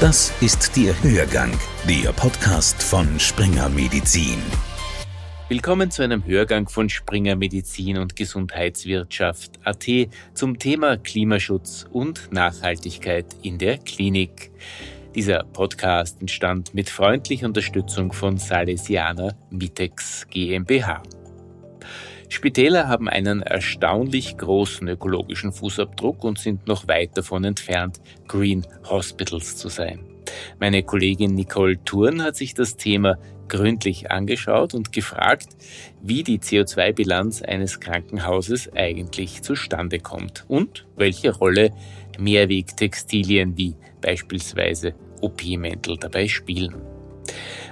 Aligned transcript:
Das 0.00 0.32
ist 0.40 0.76
der 0.76 0.94
Hörgang, 1.02 1.50
der 1.88 2.12
Podcast 2.12 2.80
von 2.80 3.18
Springer 3.18 3.68
Medizin. 3.68 4.40
Willkommen 5.48 5.90
zu 5.90 6.04
einem 6.04 6.24
Hörgang 6.24 6.68
von 6.68 6.88
Springer 6.88 7.34
Medizin 7.34 7.98
und 7.98 8.14
Gesundheitswirtschaft 8.14 9.58
AT 9.64 9.88
zum 10.34 10.56
Thema 10.56 10.98
Klimaschutz 10.98 11.84
und 11.90 12.32
Nachhaltigkeit 12.32 13.26
in 13.42 13.58
der 13.58 13.78
Klinik. 13.78 14.52
Dieser 15.16 15.42
Podcast 15.42 16.20
entstand 16.20 16.74
mit 16.74 16.88
freundlicher 16.90 17.46
Unterstützung 17.46 18.12
von 18.12 18.38
Salesianer 18.38 19.34
Mitex 19.50 20.28
GmbH. 20.30 21.02
Spitäler 22.28 22.88
haben 22.88 23.08
einen 23.08 23.42
erstaunlich 23.42 24.36
großen 24.36 24.86
ökologischen 24.88 25.52
Fußabdruck 25.52 26.24
und 26.24 26.38
sind 26.38 26.66
noch 26.66 26.86
weit 26.86 27.16
davon 27.16 27.44
entfernt, 27.44 28.00
Green 28.26 28.66
Hospitals 28.88 29.56
zu 29.56 29.68
sein. 29.68 30.00
Meine 30.60 30.82
Kollegin 30.82 31.34
Nicole 31.34 31.82
Thurn 31.84 32.22
hat 32.22 32.36
sich 32.36 32.52
das 32.52 32.76
Thema 32.76 33.16
gründlich 33.48 34.10
angeschaut 34.10 34.74
und 34.74 34.92
gefragt, 34.92 35.48
wie 36.02 36.22
die 36.22 36.38
CO2-Bilanz 36.38 37.42
eines 37.42 37.80
Krankenhauses 37.80 38.70
eigentlich 38.74 39.42
zustande 39.42 39.98
kommt 39.98 40.44
und 40.48 40.86
welche 40.96 41.34
Rolle 41.34 41.70
Mehrwegtextilien 42.18 43.56
wie 43.56 43.74
beispielsweise 44.02 44.94
OP-Mäntel 45.22 45.96
dabei 45.98 46.28
spielen. 46.28 46.74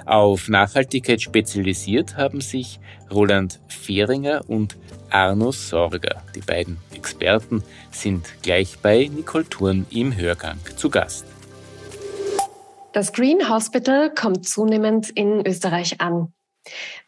Auf 0.06 0.48
Nachhaltigkeit 0.48 1.20
spezialisiert 1.20 2.16
haben 2.16 2.40
sich 2.40 2.78
Roland 3.10 3.58
Fehringer 3.66 4.48
und 4.48 4.76
Arno 5.10 5.50
Sorger. 5.50 6.22
Die 6.36 6.40
beiden 6.40 6.78
Experten 6.94 7.64
sind 7.90 8.24
gleich 8.42 8.78
bei 8.78 9.10
Nicole 9.12 9.48
Thurn 9.48 9.84
im 9.90 10.16
Hörgang 10.16 10.58
zu 10.76 10.90
Gast. 10.90 11.26
Das 12.92 13.12
Green 13.12 13.48
Hospital 13.50 14.14
kommt 14.14 14.48
zunehmend 14.48 15.10
in 15.10 15.44
Österreich 15.44 16.00
an. 16.00 16.32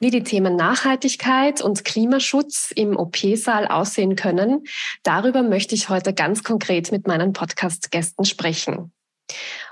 Wie 0.01 0.11
die 0.11 0.25
Themen 0.25 0.57
Nachhaltigkeit 0.57 1.63
und 1.63 1.85
Klimaschutz 1.85 2.73
im 2.75 2.97
OP-Saal 2.97 3.69
aussehen 3.69 4.17
können, 4.17 4.65
darüber 5.05 5.43
möchte 5.43 5.75
ich 5.75 5.89
heute 5.89 6.15
ganz 6.15 6.43
konkret 6.43 6.91
mit 6.93 7.07
meinen 7.07 7.33
Podcast-Gästen 7.33 8.25
sprechen. 8.25 8.93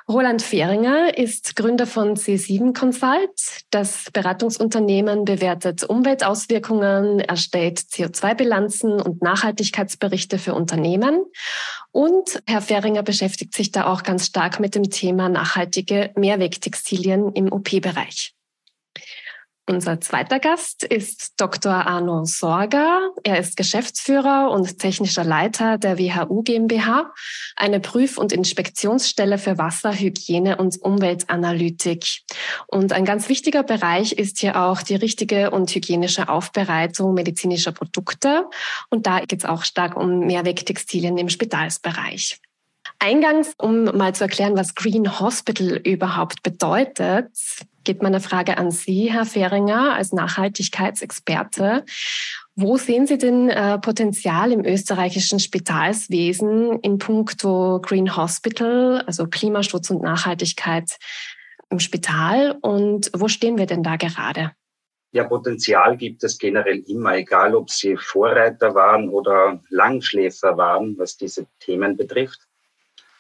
Roland 0.09 0.41
Fehringer 0.41 1.19
ist 1.19 1.57
Gründer 1.57 1.87
von 1.87 2.15
C7 2.17 2.79
Consult. 2.79 3.65
Das 3.71 4.05
Beratungsunternehmen 4.13 5.25
bewertet 5.25 5.83
Umweltauswirkungen, 5.83 7.19
erstellt 7.19 7.81
CO2-Bilanzen 7.81 9.01
und 9.01 9.23
Nachhaltigkeitsberichte 9.23 10.39
für 10.39 10.55
Unternehmen. 10.55 11.25
Und 11.91 12.41
Herr 12.47 12.63
Fehringer 12.63 13.03
beschäftigt 13.03 13.55
sich 13.55 13.73
da 13.73 13.87
auch 13.87 14.05
ganz 14.05 14.27
stark 14.27 14.61
mit 14.61 14.77
dem 14.77 14.91
Thema 14.91 15.29
nachhaltige 15.29 16.13
Mehrwegtextilien 16.15 17.33
im 17.33 17.51
OP-Bereich. 17.51 18.36
Unser 19.69 20.01
zweiter 20.01 20.39
Gast 20.39 20.85
ist 20.85 21.41
Dr. 21.41 21.73
Arno 21.73 22.25
Sorger. 22.25 23.11
Er 23.25 23.41
ist 23.41 23.57
Geschäftsführer 23.57 24.53
und 24.53 24.79
technischer 24.79 25.25
Leiter 25.25 25.77
der 25.77 25.99
WHU 25.99 26.43
GmbH, 26.45 27.13
eine 27.57 27.81
Prüf- 27.81 28.17
und 28.17 28.33
Inspektionsstelle 28.33 29.39
für 29.39 29.59
Wasser, 29.59 29.93
Hygiene 29.93 30.57
und 30.59 30.81
Umweltanalytik. 30.81 32.21
Und 32.69 32.93
ein 32.93 33.05
ganz 33.05 33.29
wichtiger 33.29 33.65
Bereich 33.65 34.13
ist 34.13 34.39
hier 34.39 34.63
auch 34.63 34.83
die 34.83 34.95
richtige 34.95 35.51
und 35.51 35.75
hygienische 35.75 36.29
Aufbereitung 36.29 37.15
medizinischer 37.15 37.73
Produkte. 37.73 38.45
Und 38.89 39.09
da 39.09 39.19
geht 39.19 39.41
es 39.41 39.45
auch 39.45 39.65
stark 39.65 39.97
um 39.97 40.21
Mehrwegtextilien 40.21 41.19
im 41.19 41.29
Spitalsbereich. 41.29 42.39
Eingangs, 42.99 43.55
um 43.59 43.85
mal 43.85 44.15
zu 44.15 44.25
erklären, 44.25 44.57
was 44.57 44.75
Green 44.75 45.21
Hospital 45.21 45.77
überhaupt 45.85 46.43
bedeutet, 46.43 47.29
geht 47.85 48.03
meine 48.03 48.21
Frage 48.21 48.59
an 48.59 48.71
Sie, 48.71 49.13
Herr 49.13 49.25
Fehringer, 49.25 49.95
als 49.95 50.13
Nachhaltigkeitsexperte. 50.13 51.85
Wo 52.55 52.77
sehen 52.77 53.07
Sie 53.07 53.19
denn 53.19 53.49
äh, 53.49 53.79
Potenzial 53.79 54.51
im 54.53 54.65
österreichischen 54.65 55.39
Spitalswesen 55.39 56.81
in 56.81 56.99
puncto 56.99 57.81
Green 57.81 58.17
Hospital, 58.17 59.03
also 59.07 59.27
Klimaschutz 59.27 59.91
und 59.91 60.03
Nachhaltigkeit 60.03 60.99
im 61.71 61.79
Spital? 61.79 62.59
Und 62.61 63.11
wo 63.15 63.29
stehen 63.29 63.59
wir 63.59 63.67
denn 63.67 63.83
da 63.83 63.97
gerade? 63.97 64.53
Ja, 65.13 65.25
Potenzial 65.25 65.97
gibt 65.97 66.25
es 66.25 66.37
generell 66.39 66.83
immer, 66.89 67.17
egal 67.17 67.55
ob 67.55 67.71
Sie 67.71 67.97
Vorreiter 67.97 68.75
waren 68.75 69.09
oder 69.09 69.61
Langschläfer 69.71 70.57
waren, 70.57 70.99
was 70.99 71.17
diese 71.17 71.47
Themen 71.61 71.97
betrifft. 71.97 72.46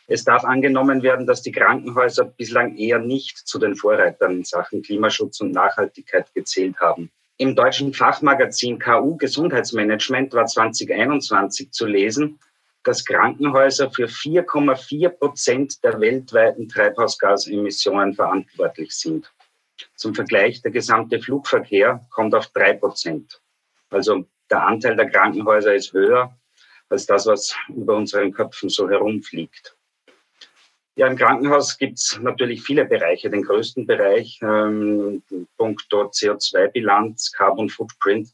Es 0.08 0.24
darf 0.24 0.44
angenommen 0.44 1.02
werden, 1.02 1.26
dass 1.26 1.42
die 1.42 1.50
Krankenhäuser 1.50 2.24
bislang 2.24 2.76
eher 2.76 3.00
nicht 3.00 3.38
zu 3.38 3.58
den 3.58 3.74
Vorreitern 3.74 4.36
in 4.36 4.44
Sachen 4.44 4.82
Klimaschutz 4.82 5.40
und 5.40 5.50
Nachhaltigkeit 5.50 6.32
gezählt 6.32 6.78
haben. 6.78 7.10
Im 7.38 7.56
deutschen 7.56 7.92
Fachmagazin 7.92 8.78
KU 8.78 9.16
Gesundheitsmanagement 9.16 10.32
war 10.32 10.46
2021 10.46 11.72
zu 11.72 11.86
lesen, 11.86 12.38
dass 12.84 13.04
Krankenhäuser 13.04 13.90
für 13.90 14.06
4,4 14.06 15.08
Prozent 15.08 15.82
der 15.82 16.00
weltweiten 16.00 16.68
Treibhausgasemissionen 16.68 18.14
verantwortlich 18.14 18.92
sind. 18.92 19.32
Zum 19.96 20.14
Vergleich, 20.14 20.62
der 20.62 20.70
gesamte 20.70 21.20
Flugverkehr 21.20 22.06
kommt 22.10 22.34
auf 22.34 22.46
drei 22.46 22.74
Prozent. 22.74 23.42
Also 23.90 24.24
der 24.50 24.66
Anteil 24.66 24.94
der 24.96 25.10
Krankenhäuser 25.10 25.74
ist 25.74 25.92
höher 25.92 26.34
als 26.88 27.06
das, 27.06 27.26
was 27.26 27.56
über 27.68 27.96
unseren 27.96 28.32
Köpfen 28.32 28.68
so 28.68 28.88
herumfliegt. 28.88 29.75
Ja, 30.98 31.06
im 31.06 31.16
Krankenhaus 31.16 31.76
gibt 31.76 31.98
es 31.98 32.18
natürlich 32.22 32.62
viele 32.62 32.86
Bereiche. 32.86 33.28
Den 33.28 33.42
größten 33.42 33.86
Bereich, 33.86 34.40
ähm, 34.42 35.22
punkto 35.58 36.04
CO2-Bilanz, 36.04 37.32
Carbon 37.32 37.68
Footprint, 37.68 38.30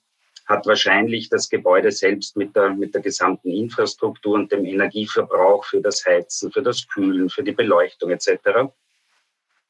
hat 0.46 0.64
wahrscheinlich 0.66 1.28
das 1.28 1.48
Gebäude 1.48 1.90
selbst 1.90 2.36
mit 2.36 2.54
der, 2.54 2.70
mit 2.70 2.94
der 2.94 3.00
gesamten 3.00 3.50
Infrastruktur 3.50 4.34
und 4.34 4.52
dem 4.52 4.64
Energieverbrauch 4.64 5.64
für 5.64 5.80
das 5.80 6.06
Heizen, 6.06 6.52
für 6.52 6.62
das 6.62 6.86
Kühlen, 6.86 7.28
für 7.30 7.42
die 7.42 7.50
Beleuchtung 7.50 8.10
etc. 8.10 8.70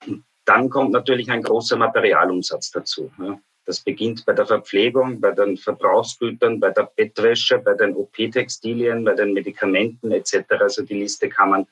Und 0.07 0.25
dann 0.45 0.69
kommt 0.69 0.93
natürlich 0.93 1.31
ein 1.31 1.43
großer 1.43 1.77
Materialumsatz 1.77 2.73
dazu. 2.73 3.11
Ja. 3.19 3.39
Das 3.65 3.81
beginnt 3.81 4.27
bei 4.27 4.35
der 4.35 4.45
Verpflegung, 4.45 5.19
bei 5.19 5.31
den 5.31 5.57
Verbrauchsgütern, 5.57 6.61
bei 6.61 6.71
der 6.71 6.91
Bettwäsche, 6.95 7.59
bei 7.59 7.73
den 7.73 7.95
OP-Textilien, 7.95 9.05
bei 9.05 9.15
den 9.15 9.33
Medikamenten 9.33 10.13
etc. 10.13 10.35
Also 10.61 10.83
die 10.83 10.99
Liste 10.99 11.31
kann 11.31 11.51
man 11.51 11.67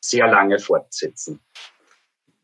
sehr 0.00 0.26
lange 0.26 0.58
fortsetzen. 0.58 1.40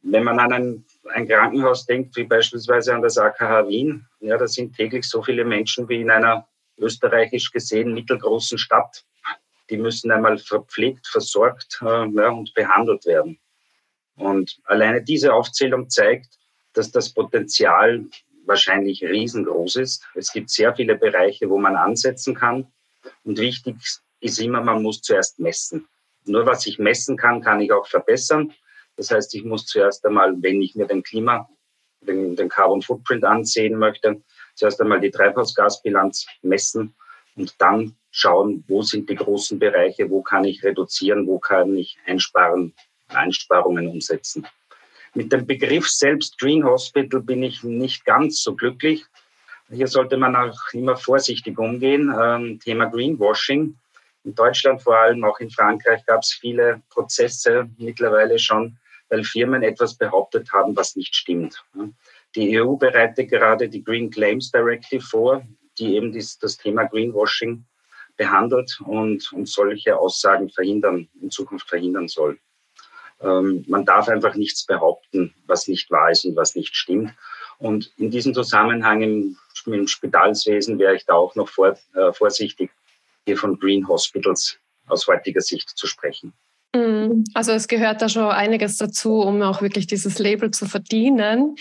Wenn 0.02 0.24
man 0.24 0.38
an 0.38 0.52
ein, 0.52 0.84
ein 1.14 1.26
Krankenhaus 1.26 1.86
denkt, 1.86 2.16
wie 2.16 2.24
beispielsweise 2.24 2.94
an 2.94 3.02
das 3.02 3.18
AKH 3.18 3.68
Wien, 3.68 4.06
ja, 4.20 4.38
da 4.38 4.46
sind 4.46 4.76
täglich 4.76 5.04
so 5.04 5.22
viele 5.22 5.44
Menschen 5.44 5.88
wie 5.88 6.00
in 6.00 6.10
einer 6.10 6.46
österreichisch 6.78 7.50
gesehen 7.50 7.92
mittelgroßen 7.94 8.58
Stadt. 8.58 9.04
Die 9.68 9.78
müssen 9.78 10.12
einmal 10.12 10.38
verpflegt, 10.38 11.08
versorgt 11.08 11.80
äh, 11.82 12.06
ja, 12.08 12.28
und 12.28 12.54
behandelt 12.54 13.04
werden. 13.06 13.40
Und 14.14 14.58
alleine 14.64 15.02
diese 15.02 15.34
Aufzählung 15.34 15.90
zeigt, 15.90 16.38
dass 16.72 16.90
das 16.90 17.12
Potenzial 17.12 18.04
wahrscheinlich 18.44 19.02
riesengroß 19.02 19.76
ist. 19.76 20.06
Es 20.14 20.32
gibt 20.32 20.50
sehr 20.50 20.74
viele 20.74 20.96
Bereiche, 20.96 21.50
wo 21.50 21.58
man 21.58 21.76
ansetzen 21.76 22.34
kann. 22.34 22.72
Und 23.24 23.38
wichtig 23.38 23.76
ist 24.20 24.38
immer, 24.38 24.60
man 24.60 24.82
muss 24.82 25.02
zuerst 25.02 25.38
messen. 25.38 25.88
Nur 26.26 26.46
was 26.46 26.66
ich 26.66 26.78
messen 26.78 27.16
kann, 27.16 27.40
kann 27.40 27.60
ich 27.60 27.72
auch 27.72 27.86
verbessern. 27.86 28.52
Das 28.96 29.10
heißt, 29.10 29.34
ich 29.34 29.44
muss 29.44 29.66
zuerst 29.66 30.04
einmal, 30.06 30.34
wenn 30.42 30.62
ich 30.62 30.74
mir 30.74 30.86
den 30.86 31.02
Klima, 31.02 31.48
den, 32.00 32.36
den 32.36 32.48
Carbon 32.48 32.82
Footprint 32.82 33.24
ansehen 33.24 33.78
möchte, 33.78 34.22
zuerst 34.54 34.80
einmal 34.80 35.00
die 35.00 35.10
Treibhausgasbilanz 35.10 36.26
messen 36.42 36.94
und 37.36 37.54
dann 37.58 37.96
schauen, 38.10 38.64
wo 38.66 38.82
sind 38.82 39.10
die 39.10 39.14
großen 39.16 39.58
Bereiche, 39.58 40.08
wo 40.08 40.22
kann 40.22 40.44
ich 40.44 40.64
reduzieren, 40.64 41.26
wo 41.26 41.38
kann 41.38 41.76
ich 41.76 41.98
einsparen, 42.06 42.74
Einsparungen 43.08 43.86
umsetzen. 43.88 44.46
Mit 45.14 45.32
dem 45.32 45.46
Begriff 45.46 45.88
selbst 45.88 46.38
Green 46.38 46.64
Hospital 46.64 47.20
bin 47.20 47.42
ich 47.42 47.62
nicht 47.62 48.04
ganz 48.04 48.42
so 48.42 48.54
glücklich. 48.54 49.04
Hier 49.70 49.86
sollte 49.86 50.16
man 50.16 50.36
auch 50.36 50.58
immer 50.72 50.96
vorsichtig 50.96 51.58
umgehen. 51.58 52.14
Ähm, 52.18 52.60
Thema 52.60 52.86
Greenwashing 52.86 53.76
in 54.26 54.34
Deutschland 54.34 54.82
vor 54.82 54.98
allem, 54.98 55.24
auch 55.24 55.38
in 55.38 55.50
Frankreich 55.50 56.04
gab 56.04 56.22
es 56.22 56.32
viele 56.32 56.82
Prozesse 56.90 57.70
mittlerweile 57.78 58.40
schon, 58.40 58.76
weil 59.08 59.22
Firmen 59.22 59.62
etwas 59.62 59.94
behauptet 59.94 60.52
haben, 60.52 60.76
was 60.76 60.96
nicht 60.96 61.14
stimmt. 61.14 61.64
Die 62.34 62.60
EU 62.60 62.74
bereitet 62.74 63.30
gerade 63.30 63.68
die 63.68 63.84
Green 63.84 64.10
Claims 64.10 64.50
Directive 64.50 65.00
vor, 65.04 65.46
die 65.78 65.94
eben 65.94 66.10
dies, 66.10 66.38
das 66.38 66.56
Thema 66.56 66.84
Greenwashing 66.84 67.64
behandelt 68.16 68.80
und, 68.84 69.32
und 69.32 69.48
solche 69.48 69.96
Aussagen 69.96 70.50
verhindern, 70.50 71.08
in 71.20 71.30
Zukunft 71.30 71.68
verhindern 71.68 72.08
soll. 72.08 72.38
Ähm, 73.20 73.64
man 73.68 73.84
darf 73.84 74.08
einfach 74.08 74.34
nichts 74.34 74.66
behaupten, 74.66 75.34
was 75.46 75.68
nicht 75.68 75.88
wahr 75.92 76.10
ist 76.10 76.24
und 76.24 76.34
was 76.34 76.56
nicht 76.56 76.74
stimmt. 76.74 77.12
Und 77.58 77.92
in 77.96 78.10
diesem 78.10 78.34
Zusammenhang 78.34 79.02
im, 79.02 79.38
im 79.66 79.86
Spitalswesen 79.86 80.80
wäre 80.80 80.96
ich 80.96 81.06
da 81.06 81.14
auch 81.14 81.36
noch 81.36 81.48
vor, 81.48 81.78
äh, 81.94 82.12
vorsichtig, 82.12 82.70
hier 83.26 83.36
von 83.36 83.58
Green 83.58 83.86
Hospitals 83.86 84.58
aus 84.86 85.06
heutiger 85.06 85.40
Sicht 85.40 85.68
zu 85.68 85.86
sprechen. 85.86 86.32
Mhm. 86.74 87.24
Also 87.34 87.52
es 87.52 87.68
gehört 87.68 88.00
da 88.02 88.08
schon 88.08 88.30
einiges 88.30 88.78
dazu, 88.78 89.20
um 89.20 89.42
auch 89.42 89.60
wirklich 89.62 89.86
dieses 89.86 90.18
Label 90.18 90.50
zu 90.50 90.66
verdienen. 90.66 91.56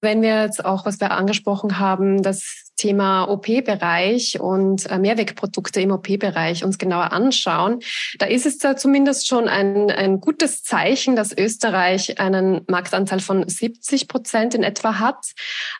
Wenn 0.00 0.22
wir 0.22 0.42
jetzt 0.42 0.64
auch, 0.64 0.84
was 0.86 1.00
wir 1.00 1.12
angesprochen 1.12 1.78
haben, 1.78 2.22
das 2.22 2.72
Thema 2.76 3.24
OP-Bereich 3.24 4.40
und 4.40 4.90
äh, 4.90 4.98
Mehrwegprodukte 4.98 5.80
im 5.80 5.92
OP-Bereich 5.92 6.64
uns 6.64 6.78
genauer 6.78 7.12
anschauen, 7.12 7.80
da 8.18 8.26
ist 8.26 8.46
es 8.46 8.58
da 8.58 8.76
zumindest 8.76 9.26
schon 9.26 9.48
ein, 9.48 9.90
ein 9.90 10.20
gutes 10.20 10.62
Zeichen, 10.62 11.16
dass 11.16 11.36
Österreich 11.36 12.18
einen 12.18 12.62
Marktanteil 12.68 13.20
von 13.20 13.48
70 13.48 14.08
Prozent 14.08 14.54
in 14.54 14.62
etwa 14.62 14.98
hat 14.98 15.32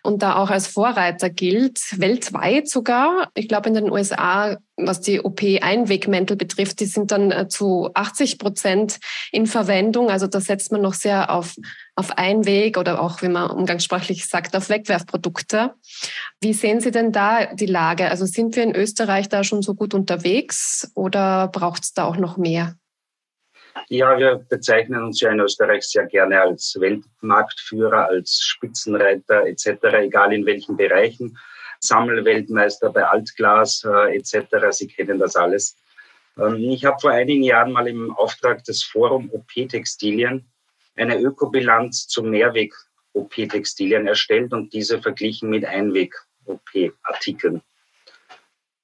und 0.03 0.23
da 0.23 0.37
auch 0.37 0.51
als 0.51 0.67
Vorreiter 0.67 1.31
gilt, 1.31 1.81
weltweit 1.99 2.69
sogar. 2.69 3.31
Ich 3.35 3.49
glaube, 3.49 3.69
in 3.69 3.75
den 3.75 3.91
USA 3.91 4.59
was 4.77 5.01
die 5.01 5.21
OP-Einwegmäntel 5.21 6.37
betrifft, 6.37 6.81
die 6.81 6.87
sind 6.87 7.13
dann 7.13 7.31
äh, 7.31 7.49
zu 7.49 7.91
80 7.95 8.39
Prozent 8.39 8.99
in 9.31 9.47
Verwendung. 9.47 10.11
Also 10.11 10.27
da 10.27 10.41
setzt 10.41 10.73
man 10.73 10.83
noch 10.83 10.95
sehr 10.95 11.31
auf, 11.31 11.55
auf 11.95 12.19
Einweg 12.19 12.77
oder 12.77 13.01
auch, 13.01 13.23
wie 13.23 13.29
man 13.29 13.51
umgangssprachlich 13.51 14.27
sagt, 14.27 14.57
auf 14.57 14.69
Wegwerfprodukte. 14.69 15.75
Wie 16.41 16.53
sehen 16.53 16.81
Sie 16.85 16.91
denn 16.93 17.11
da 17.11 17.47
die 17.53 17.67
Lage? 17.67 18.11
Also 18.11 18.27
sind 18.27 18.55
wir 18.55 18.63
in 18.63 18.75
Österreich 18.75 19.29
da 19.29 19.43
schon 19.43 19.63
so 19.63 19.75
gut 19.75 19.95
unterwegs 19.95 20.91
oder 20.95 21.49
braucht 21.49 21.83
es 21.83 21.93
da 21.95 22.05
auch 22.05 22.17
noch 22.17 22.37
mehr? 22.37 22.77
Ja, 23.89 24.17
wir 24.19 24.37
bezeichnen 24.49 25.03
uns 25.03 25.21
ja 25.21 25.31
in 25.31 25.41
Österreich 25.41 25.83
sehr 25.83 26.07
gerne 26.07 26.41
als 26.41 26.77
Weltmarktführer, 26.79 28.07
als 28.07 28.41
Spitzenreiter 28.41 29.47
etc., 29.47 29.69
egal 29.95 30.33
in 30.33 30.47
welchen 30.47 30.77
Bereichen. 30.77 31.37
Sammelweltmeister 31.81 32.91
bei 32.91 33.05
Altglas 33.05 33.85
äh, 33.85 34.17
etc. 34.17 34.47
Sie 34.71 34.87
kennen 34.87 35.19
das 35.19 35.37
alles. 35.37 35.77
Ähm, 36.39 36.57
ich 36.57 36.85
habe 36.85 36.99
vor 37.01 37.11
einigen 37.11 37.43
Jahren 37.43 37.73
mal 37.73 37.87
im 37.87 38.15
Auftrag 38.17 38.65
des 38.65 38.83
Forum 38.83 39.31
OP-Textilien 39.33 40.47
eine 40.97 41.19
Ökobilanz 41.21 42.07
zu 42.07 42.23
Mehrweg-OP-Textilien 42.23 44.07
erstellt 44.07 44.53
und 44.53 44.73
diese 44.73 45.03
verglichen 45.03 45.51
mit 45.51 45.65
Einweg-OP-Artikeln. 46.47 47.63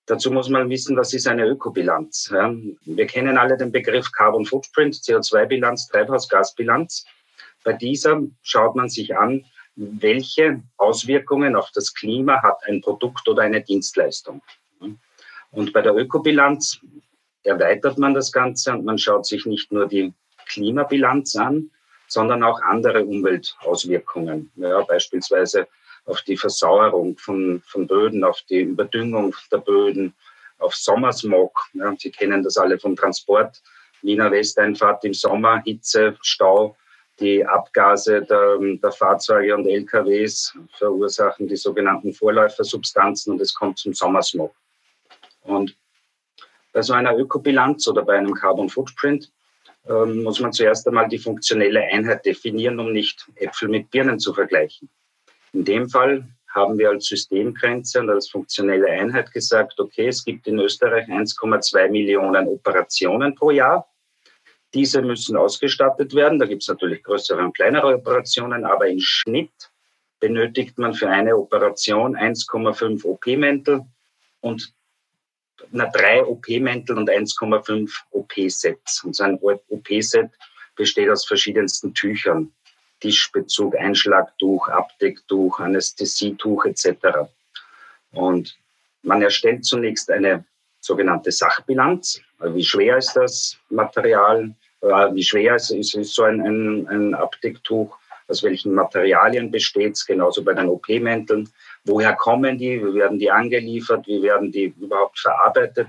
Dazu 0.07 0.31
muss 0.31 0.49
man 0.49 0.69
wissen, 0.69 0.97
was 0.97 1.15
ist 1.15 1.29
eine 1.29 1.47
Ökobilanz. 1.47 2.33
Wir 2.85 3.07
kennen 3.07 3.39
alle 3.39 3.57
den 3.57 3.71
Begriff 3.71 4.11
Carbon 4.11 4.45
Footprint, 4.45 4.97
CO2-Bilanz, 4.97 5.89
Treibhausgasbilanz. 5.89 7.05
Bei 7.63 7.75
dieser 7.75 8.21
schaut 8.43 8.75
man 8.75 8.89
sich 8.89 9.17
an, 9.17 9.45
welche 9.77 10.63
Auswirkungen 10.79 11.55
auf 11.55 11.71
das 11.73 11.95
Klima 11.95 12.43
hat 12.43 12.59
ein 12.67 12.81
Produkt 12.81 13.29
oder 13.29 13.43
eine 13.43 13.63
Dienstleistung. 13.63 14.43
Und 15.53 15.73
bei 15.73 15.81
der 15.81 15.95
Ökobilanz 15.95 16.81
erweitert 17.45 17.99
man 17.99 18.15
das 18.15 18.33
Ganze 18.33 18.73
und 18.73 18.85
man 18.85 18.99
schaut 18.99 19.27
sich 19.27 19.47
nicht 19.47 19.71
nur 19.71 19.87
die 19.87 20.13
Klimabilanz 20.47 21.37
an, 21.37 21.71
sondern 22.09 22.43
auch 22.43 22.61
andere 22.61 23.05
Umweltauswirkungen, 23.05 24.51
ja, 24.57 24.81
beispielsweise 24.83 25.69
auf 26.11 26.23
die 26.23 26.37
Versauerung 26.37 27.17
von, 27.17 27.63
von 27.67 27.87
Böden, 27.87 28.25
auf 28.25 28.43
die 28.51 28.63
Überdüngung 28.63 29.35
der 29.51 29.59
Böden, 29.59 30.15
auf 30.59 30.75
Sommersmog. 30.75 31.59
Ja, 31.73 31.95
Sie 31.97 32.11
kennen 32.11 32.43
das 32.43 32.57
alle 32.57 32.79
vom 32.79 32.97
Transport. 32.97 33.63
Wiener 34.03 34.31
Westeinfahrt 34.31 35.05
im 35.05 35.15
Sommer, 35.15 35.63
Hitze, 35.65 36.17
Stau, 36.23 36.77
die 37.21 37.45
Abgase 37.45 38.23
der, 38.23 38.59
der, 38.59 38.93
Fahrzeuge 38.93 39.55
und 39.55 39.67
LKWs 39.67 40.57
verursachen 40.73 41.47
die 41.47 41.57
sogenannten 41.57 42.13
Vorläufersubstanzen 42.15 43.35
und 43.35 43.41
es 43.41 43.55
kommt 43.55 43.79
zum 43.79 43.93
Sommersmog. 43.93 44.55
Und 45.43 45.77
bei 46.73 46.83
so 46.83 46.95
einer 46.95 47.17
Ökobilanz 47.17 47.87
oder 47.89 48.03
bei 48.03 48.17
einem 48.17 48.35
Carbon 48.35 48.71
Footprint 48.71 49.31
ähm, 49.87 50.23
muss 50.23 50.41
man 50.41 50.53
zuerst 50.53 50.87
einmal 50.89 51.09
die 51.09 51.19
funktionelle 51.19 51.83
Einheit 51.83 52.25
definieren, 52.25 52.81
um 52.81 52.93
nicht 52.93 53.29
Äpfel 53.37 53.69
mit 53.69 53.91
Birnen 53.91 54.19
zu 54.19 54.33
vergleichen. 54.33 54.89
In 55.53 55.65
dem 55.65 55.89
Fall 55.89 56.27
haben 56.49 56.79
wir 56.79 56.91
als 56.91 57.07
Systemgrenze 57.07 58.01
und 58.01 58.11
als 58.11 58.29
funktionelle 58.29 58.89
Einheit 58.89 59.33
gesagt, 59.33 59.79
okay, 59.79 60.09
es 60.09 60.25
gibt 60.25 60.47
in 60.47 60.59
Österreich 60.59 61.07
1,2 61.09 61.89
Millionen 61.91 62.49
Operationen 62.49 63.35
pro 63.35 63.51
Jahr. 63.51 63.87
Diese 64.75 65.03
müssen 65.03 65.37
ausgestattet 65.37 66.15
werden. 66.15 66.39
Da 66.39 66.47
gibt 66.47 66.63
es 66.63 66.69
natürlich 66.69 67.03
größere 67.03 67.43
und 67.43 67.57
kleinere 67.57 67.95
Operationen, 67.95 68.65
aber 68.65 68.89
im 68.89 69.01
Schnitt 69.01 69.53
benötigt 70.21 70.79
man 70.79 70.95
für 70.95 71.09
eine 71.09 71.37
Operation 71.37 72.17
1,5 72.17 73.05
OP-Mäntel 73.05 73.83
und 74.41 74.73
na, 75.73 75.87
drei 75.87 76.25
OP-Mäntel 76.25 76.97
und 76.97 77.11
1,5 77.11 77.91
OP-Sets. 78.11 79.05
Und 79.05 79.15
so 79.15 79.25
ein 79.25 79.39
OP-Set 79.41 80.31
besteht 80.77 81.11
aus 81.11 81.27
verschiedensten 81.27 81.93
Tüchern. 81.95 82.53
Tischbezug, 83.01 83.77
Einschlagtuch, 83.77 84.69
Abdecktuch, 84.69 85.59
Anästhesietuch 85.59 86.65
etc. 86.67 87.29
Und 88.13 88.57
man 89.03 89.23
erstellt 89.23 89.65
zunächst 89.65 90.11
eine 90.11 90.45
sogenannte 90.81 91.33
Sachbilanz. 91.33 92.21
Wie 92.41 92.65
schwer 92.65 92.99
ist 92.99 93.15
das 93.15 93.57
Material? 93.71 94.55
Wie 94.81 95.23
schwer 95.23 95.57
ist, 95.57 95.71
ist 95.71 96.15
so 96.15 96.23
ein, 96.23 96.41
ein, 96.41 96.89
ein 96.89 97.15
Abdecktuch? 97.15 97.97
Aus 98.29 98.43
welchen 98.45 98.75
Materialien 98.75 99.51
besteht 99.51 99.95
es? 99.95 100.07
Genauso 100.07 100.45
bei 100.45 100.55
den 100.55 100.69
OP-Mänteln. 100.69 101.49
Woher 101.85 102.15
kommen 102.15 102.59
die? 102.59 102.81
Wie 102.81 102.95
werden 102.95 103.19
die 103.19 103.31
angeliefert? 103.31 104.07
Wie 104.07 104.23
werden 104.23 104.53
die 104.53 104.73
überhaupt 104.79 105.19
verarbeitet, 105.19 105.89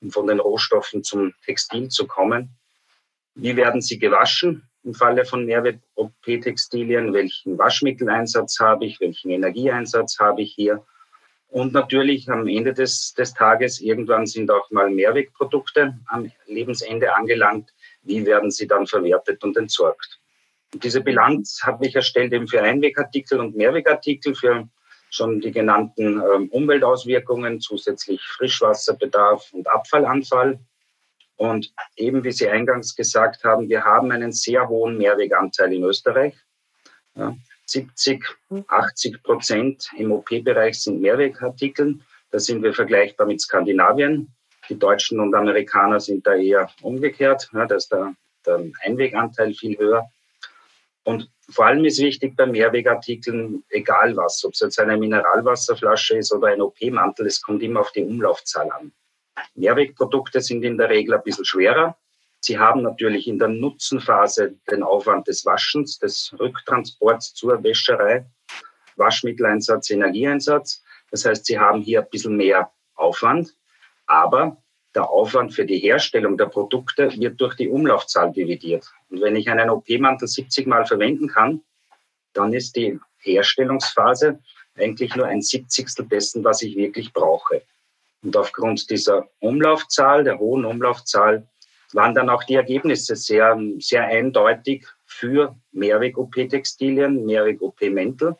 um 0.00 0.10
von 0.10 0.26
den 0.26 0.40
Rohstoffen 0.40 1.04
zum 1.04 1.32
Textil 1.44 1.88
zu 1.88 2.06
kommen? 2.06 2.50
Wie 3.36 3.54
werden 3.54 3.82
sie 3.82 3.98
gewaschen 3.98 4.68
im 4.86 4.94
Falle 4.94 5.24
von 5.24 5.44
Mehrwert-OP-Textilien? 5.44 7.12
Welchen 7.12 7.58
Waschmitteleinsatz 7.58 8.60
habe 8.60 8.86
ich? 8.86 9.00
Welchen 9.00 9.30
Energieeinsatz 9.30 10.18
habe 10.18 10.42
ich 10.42 10.54
hier? 10.54 10.82
Und 11.48 11.72
natürlich 11.72 12.28
am 12.28 12.48
Ende 12.48 12.72
des, 12.72 13.14
des 13.14 13.34
Tages, 13.34 13.80
irgendwann 13.80 14.26
sind 14.26 14.50
auch 14.50 14.70
mal 14.70 14.90
Mehrwegprodukte 14.90 15.98
am 16.06 16.30
Lebensende 16.46 17.14
angelangt. 17.14 17.72
Wie 18.02 18.24
werden 18.24 18.50
sie 18.50 18.66
dann 18.66 18.86
verwertet 18.86 19.42
und 19.44 19.56
entsorgt? 19.56 20.20
Und 20.72 20.84
diese 20.84 21.00
Bilanz 21.00 21.60
habe 21.62 21.86
ich 21.86 21.94
erstellt 21.94 22.32
eben 22.32 22.48
für 22.48 22.62
Einwegartikel 22.62 23.40
und 23.40 23.56
Mehrwegartikel, 23.56 24.34
für 24.34 24.68
schon 25.10 25.40
die 25.40 25.52
genannten 25.52 26.20
ähm, 26.20 26.48
Umweltauswirkungen, 26.50 27.60
zusätzlich 27.60 28.20
Frischwasserbedarf 28.22 29.52
und 29.52 29.68
Abfallanfall. 29.68 30.58
Und 31.36 31.72
eben 31.96 32.24
wie 32.24 32.32
Sie 32.32 32.48
eingangs 32.48 32.96
gesagt 32.96 33.44
haben, 33.44 33.68
wir 33.68 33.84
haben 33.84 34.10
einen 34.10 34.32
sehr 34.32 34.68
hohen 34.68 34.96
Mehrweganteil 34.96 35.72
in 35.72 35.84
Österreich. 35.84 36.34
Ja, 37.14 37.36
70, 37.66 38.24
80 38.68 39.22
Prozent 39.22 39.90
im 39.96 40.12
OP-Bereich 40.12 40.80
sind 40.80 41.00
Mehrwegartikel. 41.00 41.98
Da 42.30 42.38
sind 42.38 42.62
wir 42.62 42.72
vergleichbar 42.72 43.26
mit 43.26 43.40
Skandinavien. 43.40 44.32
Die 44.68 44.78
Deutschen 44.78 45.20
und 45.20 45.34
Amerikaner 45.34 46.00
sind 46.00 46.26
da 46.26 46.34
eher 46.34 46.70
umgekehrt. 46.82 47.50
Ja, 47.52 47.66
da 47.66 47.74
ist 47.76 47.92
der, 47.92 48.14
der 48.44 48.64
Einweganteil 48.82 49.52
viel 49.54 49.78
höher. 49.78 50.08
Und 51.04 51.30
vor 51.50 51.66
allem 51.66 51.84
ist 51.84 52.00
wichtig 52.00 52.34
bei 52.36 52.46
Mehrwegartikeln, 52.46 53.62
egal 53.68 54.16
was, 54.16 54.44
ob 54.44 54.54
es 54.54 54.60
jetzt 54.60 54.80
eine 54.80 54.96
Mineralwasserflasche 54.96 56.18
ist 56.18 56.32
oder 56.32 56.48
ein 56.48 56.60
OP-Mantel, 56.60 57.26
es 57.26 57.40
kommt 57.40 57.62
immer 57.62 57.80
auf 57.80 57.92
die 57.92 58.02
Umlaufzahl 58.02 58.70
an. 58.72 58.92
Mehrwegprodukte 59.54 60.40
sind 60.40 60.62
in 60.62 60.78
der 60.78 60.88
Regel 60.88 61.14
ein 61.14 61.22
bisschen 61.22 61.44
schwerer. 61.44 61.96
Sie 62.40 62.58
haben 62.58 62.82
natürlich 62.82 63.26
in 63.26 63.38
der 63.38 63.48
Nutzenphase 63.48 64.56
den 64.70 64.82
Aufwand 64.82 65.26
des 65.28 65.44
Waschens, 65.44 65.98
des 65.98 66.34
Rücktransports 66.38 67.34
zur 67.34 67.62
Wäscherei, 67.62 68.26
Waschmitteleinsatz, 68.96 69.90
Energieeinsatz. 69.90 70.82
Das 71.10 71.24
heißt, 71.24 71.46
Sie 71.46 71.58
haben 71.58 71.80
hier 71.80 72.02
ein 72.02 72.10
bisschen 72.10 72.36
mehr 72.36 72.70
Aufwand, 72.94 73.54
aber 74.06 74.62
der 74.94 75.10
Aufwand 75.10 75.54
für 75.54 75.66
die 75.66 75.78
Herstellung 75.78 76.38
der 76.38 76.46
Produkte 76.46 77.10
wird 77.18 77.40
durch 77.40 77.54
die 77.54 77.68
Umlaufzahl 77.68 78.32
dividiert. 78.32 78.90
Und 79.10 79.20
wenn 79.20 79.36
ich 79.36 79.48
einen 79.50 79.68
OP-Mantel 79.68 80.26
70 80.26 80.66
Mal 80.66 80.86
verwenden 80.86 81.28
kann, 81.28 81.62
dann 82.32 82.52
ist 82.52 82.76
die 82.76 82.98
Herstellungsphase 83.18 84.38
eigentlich 84.76 85.14
nur 85.16 85.26
ein 85.26 85.42
Siebzigstel 85.42 86.06
dessen, 86.06 86.44
was 86.44 86.62
ich 86.62 86.76
wirklich 86.76 87.12
brauche. 87.12 87.62
Und 88.26 88.36
aufgrund 88.36 88.90
dieser 88.90 89.28
Umlaufzahl, 89.38 90.24
der 90.24 90.40
hohen 90.40 90.64
Umlaufzahl, 90.64 91.46
waren 91.92 92.12
dann 92.12 92.28
auch 92.28 92.42
die 92.42 92.56
Ergebnisse 92.56 93.14
sehr, 93.14 93.56
sehr 93.78 94.02
eindeutig 94.02 94.84
für 95.04 95.54
Mehrweg-OP-Textilien, 95.70 97.24
Mehrweg-OP-Mäntel. 97.24 98.34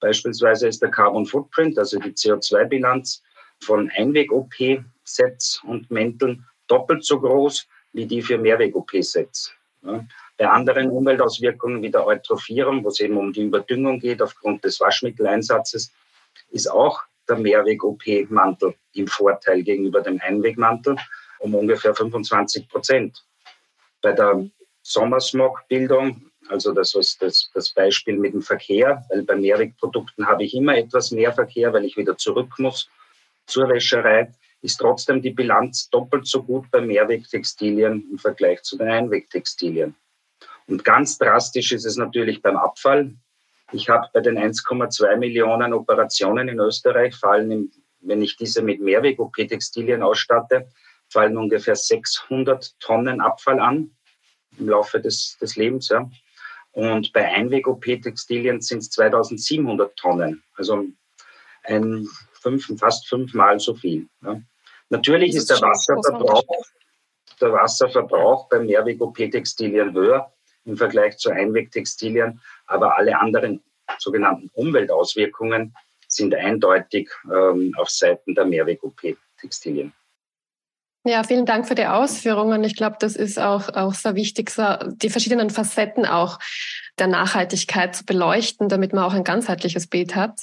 Beispielsweise 0.00 0.66
ist 0.66 0.82
der 0.82 0.90
Carbon 0.90 1.24
Footprint, 1.24 1.78
also 1.78 2.00
die 2.00 2.10
CO2-Bilanz 2.10 3.22
von 3.60 3.88
Einweg-OP-Sets 3.96 5.62
und 5.68 5.88
Mänteln 5.92 6.44
doppelt 6.66 7.04
so 7.04 7.20
groß 7.20 7.68
wie 7.92 8.06
die 8.06 8.22
für 8.22 8.38
Mehrweg-OP-Sets. 8.38 9.52
Bei 10.36 10.48
anderen 10.48 10.90
Umweltauswirkungen 10.90 11.80
wie 11.80 11.92
der 11.92 12.04
Eutrophierung, 12.04 12.82
wo 12.82 12.88
es 12.88 12.98
eben 12.98 13.16
um 13.16 13.32
die 13.32 13.42
Überdüngung 13.42 14.00
geht 14.00 14.20
aufgrund 14.20 14.64
des 14.64 14.80
Waschmitteleinsatzes, 14.80 15.92
ist 16.50 16.68
auch 16.68 17.04
der 17.32 17.40
Mehrweg-OP-Mantel 17.42 18.74
im 18.94 19.06
Vorteil 19.06 19.62
gegenüber 19.62 20.02
dem 20.02 20.20
Einwegmantel 20.20 20.96
um 21.38 21.54
ungefähr 21.54 21.94
25 21.94 22.68
Prozent. 22.68 23.24
bei 24.00 24.12
der 24.12 24.48
Sommersmogbildung, 24.82 26.30
also 26.48 26.72
das 26.72 26.94
ist 26.96 27.22
das, 27.22 27.50
das 27.54 27.70
Beispiel 27.70 28.18
mit 28.18 28.34
dem 28.34 28.42
Verkehr, 28.42 29.04
weil 29.10 29.22
bei 29.22 29.36
Mehrwegprodukten 29.36 30.26
habe 30.26 30.42
ich 30.42 30.54
immer 30.54 30.76
etwas 30.76 31.12
mehr 31.12 31.32
Verkehr, 31.32 31.72
weil 31.72 31.84
ich 31.84 31.96
wieder 31.96 32.16
zurück 32.16 32.58
muss 32.58 32.88
zur 33.46 33.68
Wäscherei, 33.68 34.32
ist 34.60 34.78
trotzdem 34.78 35.22
die 35.22 35.30
Bilanz 35.30 35.88
doppelt 35.90 36.26
so 36.26 36.42
gut 36.42 36.68
bei 36.72 36.80
Mehrwegtextilien 36.80 38.08
im 38.10 38.18
Vergleich 38.18 38.62
zu 38.62 38.76
den 38.76 38.88
Einwegtextilien. 38.88 39.94
Und 40.66 40.84
ganz 40.84 41.18
drastisch 41.18 41.72
ist 41.72 41.84
es 41.84 41.96
natürlich 41.96 42.42
beim 42.42 42.56
Abfall. 42.56 43.14
Ich 43.72 43.88
habe 43.88 44.08
bei 44.12 44.20
den 44.20 44.38
1,2 44.38 45.16
Millionen 45.16 45.72
Operationen 45.72 46.48
in 46.48 46.58
Österreich 46.58 47.16
fallen, 47.16 47.72
wenn 48.00 48.22
ich 48.22 48.36
diese 48.36 48.62
mit 48.62 48.80
Mehrweg-OP-Textilien 48.80 50.02
ausstatte, 50.02 50.68
fallen 51.08 51.38
ungefähr 51.38 51.76
600 51.76 52.78
Tonnen 52.80 53.20
Abfall 53.20 53.60
an 53.60 53.90
im 54.58 54.68
Laufe 54.68 55.00
des, 55.00 55.38
des 55.40 55.56
Lebens. 55.56 55.88
Ja. 55.88 56.10
Und 56.72 57.12
bei 57.12 57.26
Einweg-OP-Textilien 57.26 58.60
sind 58.60 58.78
es 58.78 58.90
2700 58.90 59.96
Tonnen, 59.96 60.42
also 60.56 60.84
ein 61.64 62.06
fünf, 62.32 62.70
fast 62.78 63.08
fünfmal 63.08 63.58
so 63.58 63.74
viel. 63.74 64.08
Ja. 64.22 64.40
Natürlich 64.90 65.30
ist, 65.30 65.50
ist 65.50 65.50
der 65.50 65.62
Wasserverbrauch, 65.62 66.44
der 67.40 67.52
Wasserverbrauch 67.52 68.48
bei 68.48 68.58
Mehrweg-OP-Textilien 68.58 69.94
höher 69.94 70.30
im 70.64 70.76
Vergleich 70.76 71.18
zu 71.18 71.30
Einwegtextilien, 71.30 72.40
aber 72.66 72.96
alle 72.96 73.18
anderen 73.18 73.62
sogenannten 73.98 74.50
Umweltauswirkungen 74.54 75.74
sind 76.08 76.34
eindeutig 76.34 77.10
ähm, 77.32 77.74
auf 77.76 77.88
Seiten 77.90 78.34
der 78.34 78.44
Mehrweg-OP-Textilien. 78.44 79.92
Ja, 81.04 81.24
vielen 81.24 81.46
Dank 81.46 81.66
für 81.66 81.74
die 81.74 81.86
Ausführungen. 81.86 82.62
Ich 82.62 82.76
glaube, 82.76 82.96
das 83.00 83.16
ist 83.16 83.38
auch, 83.38 83.68
auch 83.70 83.92
sehr 83.92 84.14
wichtig, 84.14 84.52
die 85.02 85.10
verschiedenen 85.10 85.50
Facetten 85.50 86.06
auch 86.06 86.38
der 86.98 87.08
Nachhaltigkeit 87.08 87.96
zu 87.96 88.04
beleuchten, 88.04 88.68
damit 88.68 88.92
man 88.92 89.02
auch 89.02 89.14
ein 89.14 89.24
ganzheitliches 89.24 89.88
Bild 89.88 90.14
hat. 90.14 90.42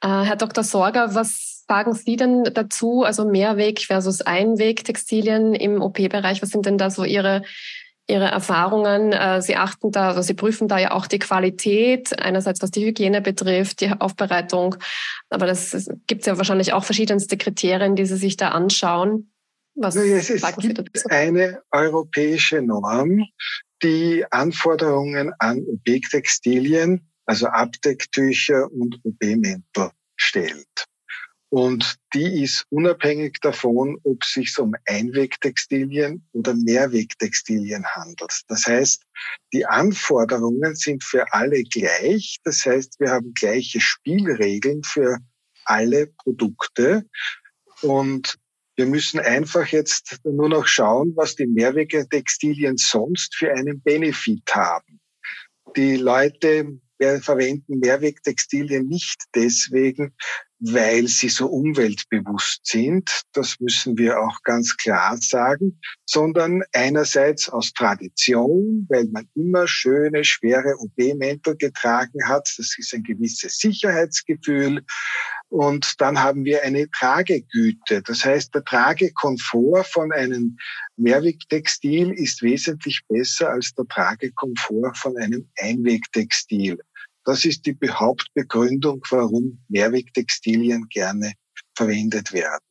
Äh, 0.00 0.08
Herr 0.08 0.36
Dr. 0.36 0.64
Sorger, 0.64 1.14
was 1.14 1.64
sagen 1.68 1.94
Sie 1.94 2.16
denn 2.16 2.42
dazu? 2.42 3.04
Also 3.04 3.24
Mehrweg 3.24 3.80
versus 3.82 4.22
Einweg-Textilien 4.22 5.54
im 5.54 5.80
OP-Bereich. 5.80 6.42
Was 6.42 6.50
sind 6.50 6.66
denn 6.66 6.78
da 6.78 6.90
so 6.90 7.04
Ihre 7.04 7.42
Ihre 8.12 8.26
Erfahrungen. 8.26 9.12
Äh, 9.12 9.40
Sie 9.42 9.56
achten 9.56 9.90
da, 9.90 10.08
also 10.08 10.22
Sie 10.22 10.34
prüfen 10.34 10.68
da 10.68 10.78
ja 10.78 10.92
auch 10.92 11.06
die 11.06 11.18
Qualität, 11.18 12.18
einerseits 12.20 12.60
was 12.62 12.70
die 12.70 12.84
Hygiene 12.84 13.22
betrifft, 13.22 13.80
die 13.80 13.90
Aufbereitung, 13.90 14.76
aber 15.30 15.46
das 15.46 15.88
gibt 16.06 16.26
ja 16.26 16.36
wahrscheinlich 16.36 16.72
auch 16.72 16.84
verschiedenste 16.84 17.36
Kriterien, 17.36 17.96
die 17.96 18.06
Sie 18.06 18.16
sich 18.16 18.36
da 18.36 18.50
anschauen. 18.50 19.32
Was 19.74 19.94
naja, 19.94 20.16
es, 20.16 20.28
es 20.28 20.56
gibt 20.58 21.10
eine 21.10 21.62
europäische 21.70 22.60
Norm, 22.60 23.24
die 23.82 24.24
Anforderungen 24.30 25.32
an 25.38 25.64
OB-Textilien, 25.66 27.08
also 27.24 27.46
Abdecktücher 27.46 28.70
und 28.70 29.00
OB-Mäntel 29.04 29.90
stellt. 30.16 30.86
Und 31.52 31.96
die 32.14 32.42
ist 32.42 32.64
unabhängig 32.70 33.38
davon, 33.42 33.98
ob 34.04 34.22
es 34.22 34.32
sich 34.32 34.58
um 34.58 34.72
Einwegtextilien 34.86 36.26
oder 36.32 36.54
Mehrwegtextilien 36.54 37.84
handelt. 37.84 38.40
Das 38.48 38.64
heißt, 38.64 39.02
die 39.52 39.66
Anforderungen 39.66 40.74
sind 40.74 41.04
für 41.04 41.30
alle 41.34 41.62
gleich. 41.64 42.38
Das 42.44 42.64
heißt, 42.64 42.98
wir 43.00 43.10
haben 43.10 43.34
gleiche 43.34 43.82
Spielregeln 43.82 44.82
für 44.82 45.18
alle 45.66 46.06
Produkte. 46.06 47.04
Und 47.82 48.38
wir 48.76 48.86
müssen 48.86 49.20
einfach 49.20 49.66
jetzt 49.66 50.20
nur 50.24 50.48
noch 50.48 50.66
schauen, 50.66 51.12
was 51.16 51.36
die 51.36 51.46
Mehrwegtextilien 51.46 52.78
sonst 52.78 53.36
für 53.36 53.52
einen 53.52 53.82
Benefit 53.82 54.54
haben. 54.54 55.00
Die 55.76 55.96
Leute 55.96 56.80
verwenden 57.20 57.78
Mehrwegtextilien 57.78 58.86
nicht 58.86 59.22
deswegen, 59.34 60.14
weil 60.60 61.08
sie 61.08 61.28
so 61.28 61.46
umweltbewusst 61.46 62.60
sind, 62.64 63.22
das 63.32 63.58
müssen 63.58 63.98
wir 63.98 64.20
auch 64.20 64.42
ganz 64.44 64.76
klar 64.76 65.16
sagen, 65.16 65.80
sondern 66.06 66.62
einerseits 66.72 67.48
aus 67.48 67.72
Tradition, 67.72 68.86
weil 68.88 69.06
man 69.06 69.28
immer 69.34 69.66
schöne, 69.66 70.24
schwere 70.24 70.76
OB-Mäntel 70.78 71.56
getragen 71.56 72.28
hat, 72.28 72.48
das 72.56 72.76
ist 72.78 72.94
ein 72.94 73.02
gewisses 73.02 73.58
Sicherheitsgefühl, 73.58 74.84
und 75.52 76.00
dann 76.00 76.18
haben 76.18 76.46
wir 76.46 76.62
eine 76.62 76.90
Tragegüte. 76.90 78.00
Das 78.00 78.24
heißt, 78.24 78.54
der 78.54 78.64
Tragekomfort 78.64 79.84
von 79.84 80.10
einem 80.10 80.56
Mehrwegtextil 80.96 82.10
ist 82.10 82.40
wesentlich 82.40 83.02
besser 83.06 83.50
als 83.50 83.74
der 83.74 83.84
Tragekomfort 83.84 84.96
von 84.96 85.14
einem 85.18 85.46
Einwegtextil. 85.58 86.78
Das 87.24 87.44
ist 87.44 87.66
die 87.66 87.76
Hauptbegründung, 87.88 89.02
warum 89.10 89.64
Mehrwegtextilien 89.68 90.88
gerne 90.88 91.34
verwendet 91.76 92.32
werden. 92.32 92.64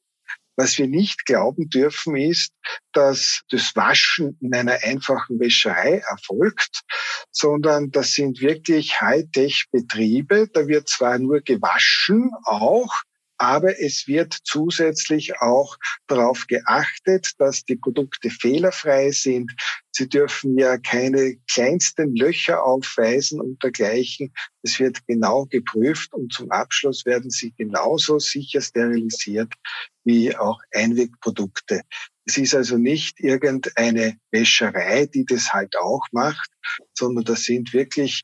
Was 0.58 0.78
wir 0.78 0.88
nicht 0.88 1.26
glauben 1.26 1.70
dürfen, 1.70 2.16
ist, 2.16 2.52
dass 2.92 3.42
das 3.50 3.76
Waschen 3.76 4.38
in 4.42 4.54
einer 4.54 4.78
einfachen 4.84 5.40
Wäscherei 5.40 6.04
erfolgt, 6.08 6.82
sondern 7.32 7.90
das 7.92 8.14
sind 8.14 8.42
wirklich 8.42 9.00
Hightech-Betriebe. 9.00 10.50
Da 10.54 10.68
wird 10.68 10.90
zwar 10.90 11.18
nur 11.18 11.40
gewaschen, 11.42 12.32
auch, 12.44 12.94
aber 13.42 13.80
es 13.80 14.08
wird 14.08 14.38
zusätzlich 14.44 15.42
auch 15.42 15.76
darauf 16.06 16.46
geachtet, 16.46 17.32
dass 17.40 17.64
die 17.64 17.76
Produkte 17.76 18.30
fehlerfrei 18.30 19.10
sind. 19.10 19.52
Sie 19.92 20.08
dürfen 20.08 20.60
ja 20.60 20.78
keine 20.78 21.38
kleinsten 21.52 22.16
Löcher 22.16 22.64
aufweisen 22.64 23.42
und 23.42 23.64
dergleichen. 23.64 24.32
Es 24.62 24.80
wird 24.80 25.08
genau 25.08 25.48
geprüft 25.48 26.14
und 26.14 26.32
zum 26.32 26.52
Abschluss 26.52 27.04
werden 27.08 27.32
sie 27.32 27.52
genauso 27.58 28.20
sicher 28.20 28.62
sterilisiert 28.62 29.52
wie 30.04 30.36
auch 30.38 30.60
Einwegprodukte. 30.72 31.82
Es 32.26 32.38
ist 32.38 32.54
also 32.54 32.78
nicht 32.78 33.20
irgendeine 33.20 34.18
Wäscherei, 34.30 35.08
die 35.08 35.26
das 35.26 35.52
halt 35.52 35.76
auch 35.78 36.06
macht, 36.12 36.52
sondern 36.94 37.24
das 37.24 37.46
sind 37.46 37.74
wirklich 37.74 38.22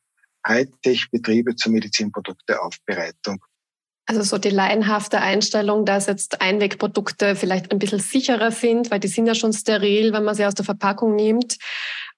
Hightech-Betriebe 0.48 1.56
zur 1.56 1.72
Medizinprodukteaufbereitung 1.72 3.44
also 4.08 4.24
so 4.24 4.38
die 4.38 4.50
laienhafte 4.50 5.20
Einstellung, 5.20 5.86
dass 5.86 6.08
jetzt 6.08 6.42
Einwegprodukte 6.42 7.36
vielleicht 7.36 7.72
ein 7.72 7.80
bisschen 7.80 8.00
sicherer 8.00 8.52
sind, 8.52 8.90
weil 8.90 9.02
die 9.02 9.10
sind 9.10 9.28
ja 9.28 9.36
schon 9.36 9.52
steril, 9.52 10.14
wenn 10.14 10.24
man 10.24 10.34
sie 10.34 10.46
aus 10.46 10.54
der 10.54 10.64
Verpackung 10.64 11.16
nimmt. 11.16 11.58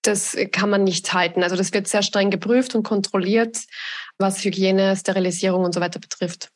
Das 0.03 0.37
kann 0.51 0.69
man 0.69 0.83
nicht 0.83 1.11
halten. 1.13 1.41
Also 1.41 1.55
das 1.55 1.73
wird 1.73 1.87
sehr 1.87 2.03
streng 2.03 2.29
geprüft 2.29 2.75
und 2.75 2.83
kontrolliert, 2.83 3.57
was 4.19 4.43
Hygiene, 4.45 4.95
Sterilisierung 4.95 5.65
und 5.65 5.73
so 5.73 5.81
weiter 5.81 5.99
betrifft. 5.99 6.51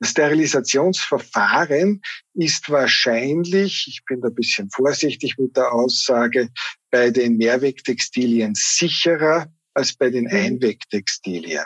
Das 0.00 0.10
Sterilisationsverfahren 0.10 2.02
ist 2.34 2.68
wahrscheinlich, 2.68 3.86
ich 3.88 4.04
bin 4.04 4.20
da 4.20 4.28
ein 4.28 4.34
bisschen 4.34 4.68
vorsichtig 4.70 5.38
mit 5.38 5.56
der 5.56 5.72
Aussage, 5.72 6.50
bei 6.90 7.10
den 7.10 7.38
Mehrwegtextilien 7.38 8.52
sicherer 8.54 9.46
als 9.72 9.94
bei 9.94 10.10
den 10.10 10.24
mhm. 10.24 10.36
Einwegtextilien. 10.36 11.64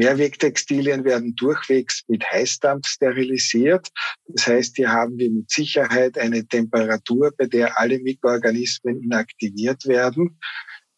Mehrwegtextilien 0.00 1.04
werden 1.04 1.34
durchwegs 1.34 2.04
mit 2.08 2.24
Heißdampf 2.24 2.86
sterilisiert. 2.88 3.90
Das 4.28 4.46
heißt, 4.46 4.76
hier 4.76 4.90
haben 4.90 5.18
wir 5.18 5.30
mit 5.30 5.50
Sicherheit 5.50 6.16
eine 6.16 6.46
Temperatur, 6.46 7.32
bei 7.36 7.44
der 7.44 7.78
alle 7.78 7.98
Mikroorganismen 7.98 9.02
inaktiviert 9.02 9.84
werden. 9.84 10.38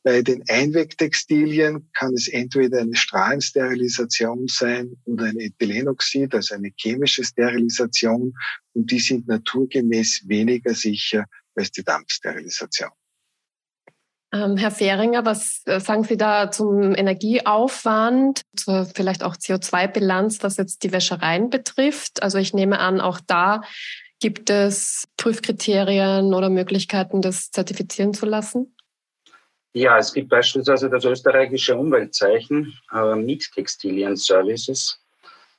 Bei 0.04 0.22
den 0.22 0.44
Einwegtextilien 0.48 1.90
kann 1.98 2.14
es 2.14 2.28
entweder 2.28 2.80
eine 2.80 2.94
Strahlensterilisation 2.94 4.46
sein 4.46 4.96
oder 5.04 5.24
ein 5.24 5.40
Ethylenoxid, 5.40 6.32
also 6.36 6.54
eine 6.54 6.70
chemische 6.76 7.24
Sterilisation. 7.24 8.32
Und 8.72 8.88
die 8.88 9.00
sind 9.00 9.26
naturgemäß 9.26 10.28
weniger 10.28 10.74
sicher 10.74 11.24
als 11.56 11.72
die 11.72 11.82
Dampfsterilisation. 11.82 12.90
Ähm, 14.34 14.56
Herr 14.56 14.70
Fehringer, 14.70 15.26
was 15.26 15.62
äh, 15.66 15.78
sagen 15.78 16.04
Sie 16.04 16.16
da 16.16 16.50
zum 16.50 16.94
Energieaufwand, 16.94 18.42
zur 18.56 18.86
vielleicht 18.86 19.24
auch 19.24 19.36
CO2-Bilanz, 19.36 20.42
was 20.42 20.56
jetzt 20.56 20.84
die 20.84 20.92
Wäschereien 20.92 21.50
betrifft? 21.50 22.22
Also 22.22 22.38
ich 22.38 22.54
nehme 22.54 22.78
an, 22.78 23.00
auch 23.00 23.20
da 23.26 23.60
gibt 24.20 24.48
es 24.48 25.08
Prüfkriterien 25.18 26.32
oder 26.32 26.48
Möglichkeiten, 26.48 27.20
das 27.20 27.50
zertifizieren 27.50 28.14
zu 28.14 28.24
lassen? 28.24 28.74
Ja, 29.74 29.98
es 29.98 30.12
gibt 30.12 30.28
beispielsweise 30.28 30.88
das 30.88 31.04
österreichische 31.04 31.76
Umweltzeichen 31.76 32.72
äh, 32.92 33.14
Miettextilien 33.14 34.16
Services. 34.16 34.98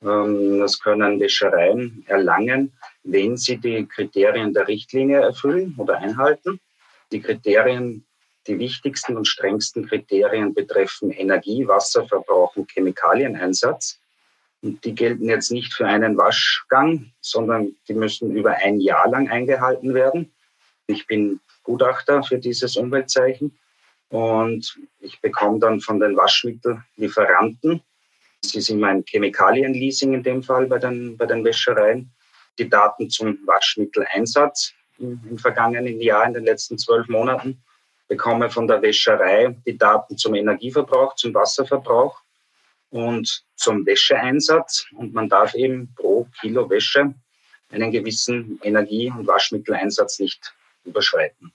Ähm, 0.02 0.58
das 0.58 0.80
können 0.80 1.20
Wäschereien 1.20 2.04
erlangen, 2.06 2.72
wenn 3.02 3.36
sie 3.36 3.58
die 3.58 3.86
Kriterien 3.86 4.52
der 4.52 4.66
Richtlinie 4.66 5.20
erfüllen 5.20 5.74
oder 5.78 5.98
einhalten. 5.98 6.60
Die 7.12 7.20
Kriterien 7.20 8.04
die 8.46 8.58
wichtigsten 8.58 9.16
und 9.16 9.26
strengsten 9.26 9.86
Kriterien 9.86 10.54
betreffen 10.54 11.10
Energie, 11.10 11.66
Wasserverbrauch 11.66 12.56
und 12.56 12.70
Chemikalieneinsatz. 12.70 13.98
Und 14.62 14.84
die 14.84 14.94
gelten 14.94 15.28
jetzt 15.28 15.50
nicht 15.50 15.74
für 15.74 15.86
einen 15.86 16.16
Waschgang, 16.16 17.12
sondern 17.20 17.74
die 17.88 17.94
müssen 17.94 18.34
über 18.34 18.52
ein 18.52 18.80
Jahr 18.80 19.08
lang 19.08 19.28
eingehalten 19.28 19.94
werden. 19.94 20.32
Ich 20.86 21.06
bin 21.06 21.40
Gutachter 21.62 22.22
für 22.22 22.38
dieses 22.38 22.76
Umweltzeichen. 22.76 23.58
Und 24.08 24.78
ich 25.00 25.20
bekomme 25.20 25.58
dann 25.58 25.80
von 25.80 25.98
den 25.98 26.16
Waschmittellieferanten, 26.16 27.82
sie 28.42 28.60
sind 28.60 28.78
mein 28.78 29.04
Chemikalienleasing 29.04 30.14
in 30.14 30.22
dem 30.22 30.42
Fall 30.42 30.66
bei 30.66 30.78
den, 30.78 31.16
bei 31.16 31.26
den 31.26 31.44
Wäschereien, 31.44 32.12
die 32.58 32.68
Daten 32.68 33.10
zum 33.10 33.38
Waschmitteleinsatz 33.46 34.72
im, 34.98 35.20
im 35.28 35.38
vergangenen 35.38 36.00
Jahr, 36.00 36.26
in 36.26 36.34
den 36.34 36.44
letzten 36.44 36.78
zwölf 36.78 37.08
Monaten, 37.08 37.62
bekomme 38.08 38.50
von 38.50 38.66
der 38.66 38.82
Wäscherei 38.82 39.56
die 39.66 39.78
Daten 39.78 40.16
zum 40.16 40.34
Energieverbrauch, 40.34 41.14
zum 41.16 41.34
Wasserverbrauch 41.34 42.20
und 42.90 43.44
zum 43.56 43.84
Wäscheeinsatz. 43.86 44.86
Und 44.92 45.14
man 45.14 45.28
darf 45.28 45.54
eben 45.54 45.92
pro 45.96 46.26
Kilo 46.40 46.68
Wäsche 46.68 47.14
einen 47.70 47.90
gewissen 47.90 48.60
Energie- 48.62 49.10
und 49.10 49.26
Waschmitteleinsatz 49.26 50.18
nicht 50.20 50.54
überschreiten. 50.84 51.52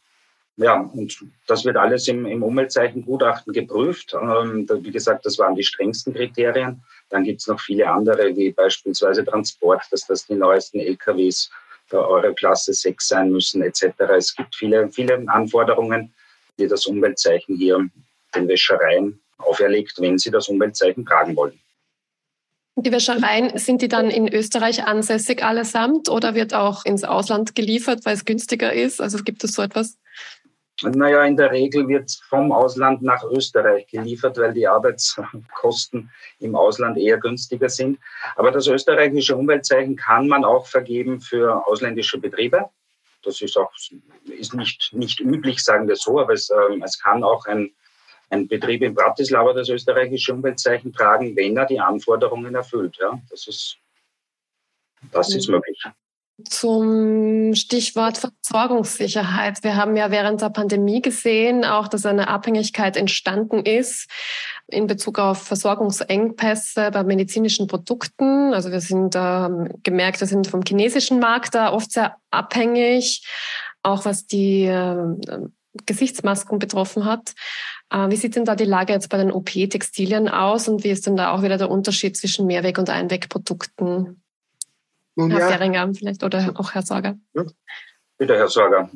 Ja, 0.57 0.81
und 0.81 1.17
das 1.47 1.63
wird 1.63 1.77
alles 1.77 2.09
im, 2.09 2.25
im 2.25 2.43
Umweltzeichengutachten 2.43 3.53
geprüft. 3.53 4.13
Ähm, 4.13 4.67
da, 4.67 4.83
wie 4.83 4.91
gesagt, 4.91 5.25
das 5.25 5.39
waren 5.39 5.55
die 5.55 5.63
strengsten 5.63 6.13
Kriterien. 6.13 6.83
Dann 7.07 7.23
gibt 7.23 7.39
es 7.39 7.47
noch 7.47 7.61
viele 7.61 7.89
andere, 7.89 8.35
wie 8.35 8.51
beispielsweise 8.51 9.23
Transport, 9.23 9.83
dass 9.91 10.05
das 10.05 10.25
die 10.25 10.35
neuesten 10.35 10.81
LKWs 10.81 11.49
der 11.93 12.05
Euroklasse 12.05 12.73
6 12.73 13.07
sein 13.07 13.31
müssen, 13.31 13.61
etc. 13.63 13.85
Es 14.17 14.35
gibt 14.35 14.53
viele, 14.53 14.89
viele 14.89 15.23
Anforderungen, 15.27 16.13
die 16.59 16.67
das 16.67 16.85
Umweltzeichen 16.85 17.57
hier 17.57 17.89
den 18.35 18.47
Wäschereien 18.47 19.19
auferlegt, 19.37 19.93
wenn 19.99 20.17
sie 20.17 20.31
das 20.31 20.49
Umweltzeichen 20.49 21.05
tragen 21.05 21.35
wollen. 21.35 21.59
Die 22.75 22.91
Wäschereien, 22.91 23.57
sind 23.57 23.81
die 23.81 23.89
dann 23.89 24.09
in 24.09 24.31
Österreich 24.31 24.85
ansässig 24.85 25.43
allesamt 25.43 26.07
oder 26.07 26.33
wird 26.33 26.53
auch 26.53 26.85
ins 26.85 27.03
Ausland 27.03 27.53
geliefert, 27.53 28.05
weil 28.05 28.13
es 28.13 28.23
günstiger 28.23 28.71
ist? 28.71 29.01
Also 29.01 29.21
gibt 29.23 29.43
es 29.43 29.53
so 29.53 29.61
etwas? 29.61 29.97
Naja, 30.81 31.25
in 31.25 31.35
der 31.35 31.51
Regel 31.51 31.89
wird 31.89 32.09
vom 32.29 32.53
Ausland 32.53 33.01
nach 33.01 33.21
Österreich 33.25 33.87
geliefert, 33.87 34.37
weil 34.37 34.53
die 34.53 34.65
Arbeitskosten 34.65 36.09
im 36.39 36.55
Ausland 36.55 36.97
eher 36.97 37.17
günstiger 37.17 37.67
sind. 37.67 37.99
Aber 38.37 38.51
das 38.51 38.67
österreichische 38.67 39.35
Umweltzeichen 39.35 39.97
kann 39.97 40.29
man 40.29 40.45
auch 40.45 40.65
vergeben 40.65 41.19
für 41.19 41.67
ausländische 41.67 42.17
Betriebe. 42.17 42.69
Das 43.23 43.41
ist 43.41 43.57
auch 43.57 43.71
ist 44.25 44.53
nicht, 44.53 44.93
nicht 44.93 45.19
üblich, 45.19 45.63
sagen 45.63 45.87
wir 45.87 45.95
so, 45.95 46.19
aber 46.19 46.33
es, 46.33 46.49
äh, 46.49 46.79
es 46.83 46.99
kann 46.99 47.23
auch 47.23 47.45
ein, 47.45 47.73
ein 48.29 48.47
Betrieb 48.47 48.81
in 48.81 48.93
Bratislava 48.93 49.53
das 49.53 49.69
österreichische 49.69 50.33
Umweltzeichen 50.33 50.93
tragen, 50.93 51.35
wenn 51.35 51.57
er 51.57 51.65
die 51.65 51.79
Anforderungen 51.79 52.55
erfüllt. 52.55 52.97
Ja, 52.99 53.19
das 53.29 53.47
ist, 53.47 53.77
das 55.11 55.33
ist 55.33 55.47
mhm. 55.47 55.55
möglich. 55.55 55.83
Zum 56.47 57.55
Stichwort 57.55 58.17
Versorgungssicherheit. 58.17 59.63
Wir 59.63 59.75
haben 59.75 59.95
ja 59.95 60.11
während 60.11 60.41
der 60.41 60.49
Pandemie 60.49 61.01
gesehen, 61.01 61.65
auch 61.65 61.87
dass 61.87 62.05
eine 62.05 62.27
Abhängigkeit 62.27 62.97
entstanden 62.97 63.65
ist 63.65 64.07
in 64.67 64.87
Bezug 64.87 65.19
auf 65.19 65.41
Versorgungsengpässe 65.43 66.91
bei 66.91 67.03
medizinischen 67.03 67.67
Produkten. 67.67 68.53
Also 68.53 68.71
wir 68.71 68.81
sind 68.81 69.15
äh, 69.15 69.49
gemerkt, 69.83 70.19
wir 70.19 70.27
sind 70.27 70.47
vom 70.47 70.61
chinesischen 70.67 71.19
Markt 71.19 71.55
da 71.55 71.73
oft 71.73 71.91
sehr 71.91 72.15
abhängig, 72.31 73.25
auch 73.83 74.05
was 74.05 74.27
die 74.27 74.65
äh, 74.65 75.15
Gesichtsmasken 75.85 76.59
betroffen 76.59 77.05
hat. 77.05 77.33
Äh, 77.89 78.09
wie 78.09 78.15
sieht 78.15 78.35
denn 78.35 78.45
da 78.45 78.55
die 78.55 78.65
Lage 78.65 78.93
jetzt 78.93 79.09
bei 79.09 79.17
den 79.17 79.31
OP-Textilien 79.31 80.29
aus 80.29 80.67
und 80.67 80.83
wie 80.83 80.89
ist 80.89 81.07
denn 81.07 81.15
da 81.15 81.31
auch 81.31 81.41
wieder 81.41 81.57
der 81.57 81.71
Unterschied 81.71 82.17
zwischen 82.17 82.45
Mehrweg- 82.45 82.79
und 82.79 82.89
Einwegprodukten? 82.89 84.21
Nun, 85.19 85.31
Herr 85.31 85.73
ja. 85.73 85.93
Vielleicht 85.93 86.23
oder 86.23 86.53
auch 86.55 86.73
Herr 86.73 86.81
Sorger. 86.81 87.19
Ja. 87.33 87.43
Bitte, 88.17 88.37
Herr 88.37 88.47
Sorger. 88.47 88.89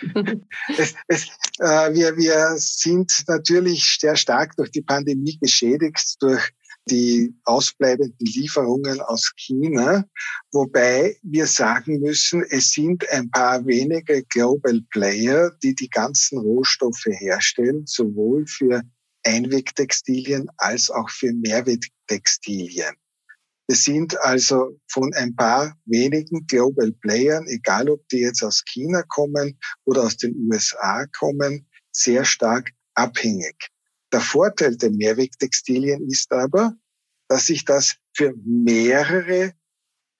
es, 0.78 0.94
es, 1.06 1.26
äh, 1.58 1.92
wir, 1.92 2.16
wir 2.16 2.54
sind 2.56 3.24
natürlich 3.28 3.98
sehr 4.00 4.16
stark 4.16 4.56
durch 4.56 4.70
die 4.70 4.80
Pandemie 4.80 5.36
geschädigt, 5.38 6.16
durch 6.20 6.50
die 6.86 7.34
ausbleibenden 7.44 8.16
Lieferungen 8.20 9.02
aus 9.02 9.32
China, 9.36 10.06
wobei 10.50 11.18
wir 11.22 11.46
sagen 11.46 12.00
müssen, 12.00 12.42
es 12.48 12.72
sind 12.72 13.06
ein 13.10 13.30
paar 13.30 13.66
wenige 13.66 14.24
Global 14.30 14.80
Player, 14.90 15.50
die 15.62 15.74
die 15.74 15.90
ganzen 15.90 16.38
Rohstoffe 16.38 17.04
herstellen, 17.04 17.82
sowohl 17.84 18.46
für 18.46 18.82
Einwegtextilien 19.24 20.48
als 20.56 20.90
auch 20.90 21.10
für 21.10 21.34
Mehrwegtextilien. 21.34 22.94
Es 23.70 23.84
sind 23.84 24.20
also 24.22 24.80
von 24.88 25.14
ein 25.14 25.36
paar 25.36 25.78
wenigen 25.84 26.44
Global 26.48 26.90
Playern, 26.90 27.46
egal 27.46 27.88
ob 27.88 28.00
die 28.08 28.18
jetzt 28.18 28.42
aus 28.42 28.64
China 28.64 29.04
kommen 29.06 29.60
oder 29.84 30.02
aus 30.02 30.16
den 30.16 30.34
USA 30.50 31.06
kommen, 31.16 31.68
sehr 31.92 32.24
stark 32.24 32.72
abhängig. 32.94 33.68
Der 34.12 34.22
Vorteil 34.22 34.76
der 34.76 34.90
Mehrwegtextilien 34.90 36.04
ist 36.10 36.32
aber, 36.32 36.74
dass 37.28 37.48
ich 37.48 37.64
das 37.64 37.94
für 38.12 38.34
mehrere 38.44 39.54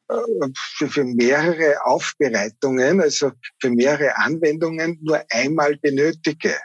äh, 0.08 0.88
für 0.88 1.02
mehrere 1.02 1.84
Aufbereitungen, 1.84 3.00
also 3.00 3.32
für 3.60 3.70
mehrere 3.70 4.16
Anwendungen 4.16 5.00
nur 5.02 5.24
einmal 5.28 5.76
benötige. 5.76 6.56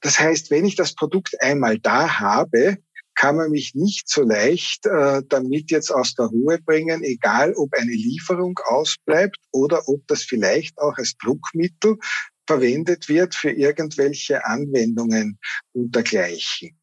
Das 0.00 0.18
heißt, 0.18 0.50
wenn 0.50 0.64
ich 0.64 0.74
das 0.74 0.92
Produkt 0.92 1.40
einmal 1.40 1.78
da 1.78 2.18
habe, 2.18 2.78
kann 3.16 3.36
man 3.36 3.50
mich 3.50 3.74
nicht 3.74 4.08
so 4.08 4.22
leicht 4.22 4.86
äh, 4.86 5.22
damit 5.28 5.70
jetzt 5.70 5.90
aus 5.90 6.14
der 6.14 6.26
Ruhe 6.26 6.58
bringen, 6.58 7.02
egal 7.02 7.54
ob 7.54 7.72
eine 7.74 7.92
Lieferung 7.92 8.58
ausbleibt 8.64 9.38
oder 9.50 9.88
ob 9.88 10.06
das 10.06 10.22
vielleicht 10.22 10.78
auch 10.78 10.96
als 10.96 11.16
Druckmittel 11.16 11.96
verwendet 12.46 13.08
wird 13.08 13.34
für 13.34 13.50
irgendwelche 13.50 14.44
Anwendungen 14.44 15.38
und 15.72 15.94
dergleichen. 15.94 16.78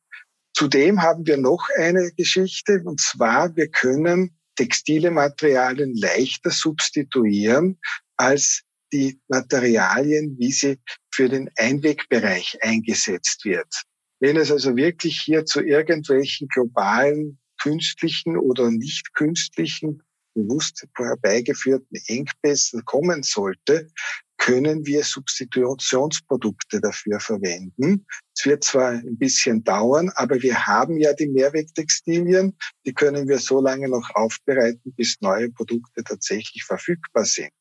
Zudem 0.55 1.01
haben 1.01 1.25
wir 1.25 1.37
noch 1.37 1.69
eine 1.77 2.11
Geschichte, 2.11 2.81
und 2.83 2.99
zwar 2.99 3.55
wir 3.55 3.69
können 3.69 4.37
textile 4.55 5.09
Materialien 5.09 5.95
leichter 5.95 6.51
substituieren 6.51 7.79
als 8.17 8.63
die 8.91 9.19
Materialien, 9.27 10.35
wie 10.37 10.51
sie 10.51 10.79
für 11.11 11.27
den 11.27 11.49
Einwegbereich 11.57 12.59
eingesetzt 12.61 13.45
wird. 13.45 13.83
Wenn 14.23 14.37
es 14.37 14.51
also 14.51 14.77
wirklich 14.77 15.19
hier 15.19 15.43
zu 15.43 15.59
irgendwelchen 15.59 16.47
globalen 16.47 17.39
künstlichen 17.61 18.37
oder 18.37 18.71
nicht 18.71 19.13
künstlichen, 19.13 20.01
bewusst 20.33 20.87
herbeigeführten 20.95 21.99
Engpässen 22.07 22.85
kommen 22.85 23.23
sollte, 23.23 23.89
können 24.37 24.85
wir 24.85 25.03
Substitutionsprodukte 25.03 26.79
dafür 26.79 27.19
verwenden. 27.19 28.05
Es 28.33 28.45
wird 28.45 28.63
zwar 28.63 28.91
ein 28.91 29.17
bisschen 29.17 29.61
dauern, 29.65 30.09
aber 30.15 30.41
wir 30.41 30.67
haben 30.67 30.99
ja 30.99 31.11
die 31.11 31.27
Mehrwegtextilien, 31.27 32.55
die 32.85 32.93
können 32.93 33.27
wir 33.27 33.39
so 33.39 33.59
lange 33.59 33.89
noch 33.89 34.09
aufbereiten, 34.15 34.93
bis 34.95 35.17
neue 35.19 35.51
Produkte 35.51 36.01
tatsächlich 36.01 36.63
verfügbar 36.63 37.25
sind. 37.25 37.51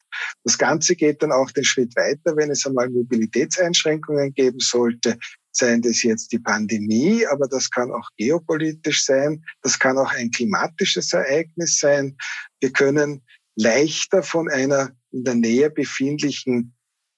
Das 0.44 0.58
Ganze 0.58 0.94
geht 0.94 1.24
dann 1.24 1.32
auch 1.32 1.50
den 1.50 1.64
Schritt 1.64 1.96
weiter, 1.96 2.36
wenn 2.36 2.52
es 2.52 2.64
einmal 2.66 2.88
Mobilitätseinschränkungen 2.90 4.32
geben 4.34 4.60
sollte, 4.60 5.18
seien 5.52 5.82
das 5.82 6.02
jetzt 6.02 6.32
die 6.32 6.38
Pandemie, 6.38 7.26
aber 7.26 7.46
das 7.46 7.70
kann 7.70 7.92
auch 7.92 8.08
geopolitisch 8.16 9.04
sein, 9.04 9.44
das 9.62 9.78
kann 9.78 9.98
auch 9.98 10.12
ein 10.12 10.30
klimatisches 10.30 11.12
Ereignis 11.12 11.78
sein. 11.78 12.16
Wir 12.60 12.72
können 12.72 13.22
leichter 13.54 14.22
von 14.22 14.50
einer 14.50 14.92
in 15.10 15.24
der 15.24 15.34
Nähe 15.34 15.70
befindlichen 15.70 16.74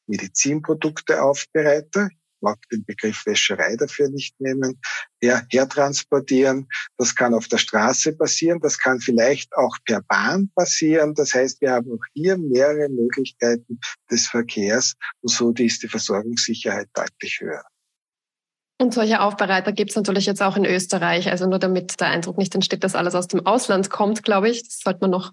Medizinprodukteaufbereiter, 0.06 2.08
ich 2.10 2.42
mag 2.42 2.58
den 2.70 2.84
Begriff 2.84 3.24
Wäscherei 3.24 3.74
dafür 3.76 4.10
nicht 4.10 4.38
nehmen, 4.38 4.78
her, 5.22 5.46
hertransportieren. 5.48 6.68
Das 6.98 7.14
kann 7.14 7.32
auf 7.32 7.48
der 7.48 7.56
Straße 7.56 8.12
passieren, 8.12 8.60
das 8.60 8.78
kann 8.78 9.00
vielleicht 9.00 9.56
auch 9.56 9.74
per 9.86 10.02
Bahn 10.02 10.50
passieren. 10.54 11.14
Das 11.14 11.32
heißt, 11.32 11.62
wir 11.62 11.72
haben 11.72 11.90
auch 11.90 12.04
hier 12.12 12.36
mehrere 12.36 12.90
Möglichkeiten 12.90 13.80
des 14.10 14.26
Verkehrs 14.26 14.94
und 15.22 15.30
so 15.30 15.52
ist 15.52 15.82
die 15.82 15.88
Versorgungssicherheit 15.88 16.90
deutlich 16.92 17.40
höher. 17.40 17.64
Und 18.84 18.92
solche 18.92 19.22
Aufbereiter 19.22 19.72
gibt 19.72 19.92
es 19.92 19.96
natürlich 19.96 20.26
jetzt 20.26 20.42
auch 20.42 20.58
in 20.58 20.66
Österreich. 20.66 21.30
Also 21.30 21.48
nur 21.48 21.58
damit 21.58 21.98
der 22.02 22.08
Eindruck 22.08 22.36
nicht 22.36 22.54
entsteht, 22.54 22.84
dass 22.84 22.94
alles 22.94 23.14
aus 23.14 23.28
dem 23.28 23.46
Ausland 23.46 23.88
kommt, 23.88 24.22
glaube 24.24 24.50
ich. 24.50 24.62
Das 24.62 24.80
sollte 24.80 24.98
man 25.00 25.10
noch 25.10 25.32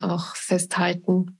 auch 0.00 0.34
festhalten. 0.34 1.38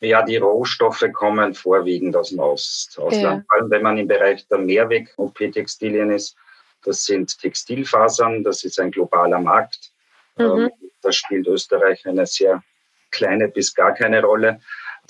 Ja, 0.00 0.22
die 0.22 0.38
Rohstoffe 0.38 1.04
kommen 1.12 1.54
vorwiegend 1.54 2.16
aus 2.16 2.30
dem 2.30 2.40
Ausland. 2.40 3.12
Ja. 3.12 3.44
Vor 3.48 3.56
allem, 3.56 3.70
wenn 3.70 3.82
man 3.82 3.98
im 3.98 4.08
Bereich 4.08 4.48
der 4.48 4.58
Mehrweg-OP-Textilien 4.58 6.10
ist. 6.10 6.34
Das 6.82 7.04
sind 7.04 7.38
Textilfasern, 7.38 8.42
das 8.42 8.64
ist 8.64 8.80
ein 8.80 8.90
globaler 8.90 9.38
Markt. 9.38 9.92
Mhm. 10.38 10.44
Ähm, 10.44 10.70
da 11.02 11.12
spielt 11.12 11.46
Österreich 11.46 12.04
eine 12.04 12.26
sehr 12.26 12.64
kleine 13.12 13.46
bis 13.46 13.72
gar 13.72 13.94
keine 13.94 14.22
Rolle. 14.22 14.60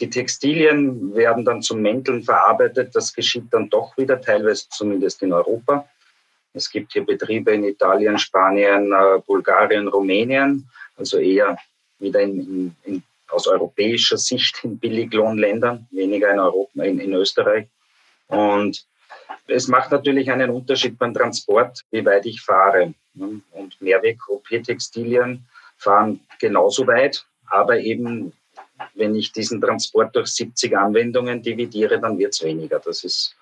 Die 0.01 0.11
Textilien 0.11 1.15
werden 1.15 1.45
dann 1.45 1.63
zum 1.63 1.81
Mänteln 1.81 2.23
verarbeitet. 2.23 2.95
Das 2.95 3.15
geschieht 3.15 3.47
dann 3.51 3.71
doch 3.71 3.97
wieder, 3.97 4.21
teilweise 4.21 4.69
zumindest 4.69 5.23
in 5.23 5.33
Europa. 5.33 5.89
Es 6.53 6.71
gibt 6.71 6.93
hier 6.93 7.05
Betriebe 7.05 7.53
in 7.53 7.65
Italien, 7.65 8.19
Spanien, 8.19 8.93
äh, 8.93 9.21
Bulgarien, 9.27 9.89
Rumänien, 9.89 10.69
also 10.97 11.19
eher 11.19 11.59
wieder 11.99 12.21
in, 12.21 12.41
in, 12.41 12.77
in, 12.85 13.03
aus 13.29 13.47
europäischer 13.47 14.17
Sicht 14.17 14.65
in 14.65 14.79
Billiglohnländern, 14.79 15.87
weniger 15.91 16.31
in 16.33 16.39
Europa, 16.39 16.83
in, 16.83 16.99
in 16.99 17.13
Österreich. 17.13 17.69
Und 18.29 18.87
es 19.47 19.69
macht 19.69 19.91
natürlich 19.91 20.31
einen 20.31 20.51
Unterschied 20.51 20.99
beim 20.99 21.15
Transport, 21.15 21.85
wie 21.91 22.05
weit 22.05 22.27
ich 22.27 22.41
fahre. 22.41 22.95
Und 23.15 23.81
Mehrweg-OP-Textilien 23.81 25.47
fahren 25.77 26.21
genauso 26.41 26.87
weit, 26.87 27.25
aber 27.49 27.79
eben, 27.79 28.33
wenn 28.97 29.15
ich 29.15 29.33
diesen 29.33 29.61
Transport 29.61 30.17
durch 30.17 30.29
70 30.29 30.77
Anwendungen 30.77 31.43
dividiere, 31.43 32.01
dann 32.01 32.19
wird 32.19 32.35
es 32.35 32.43
weniger. 32.43 32.81
Das 32.81 33.05
ist, 33.05 33.37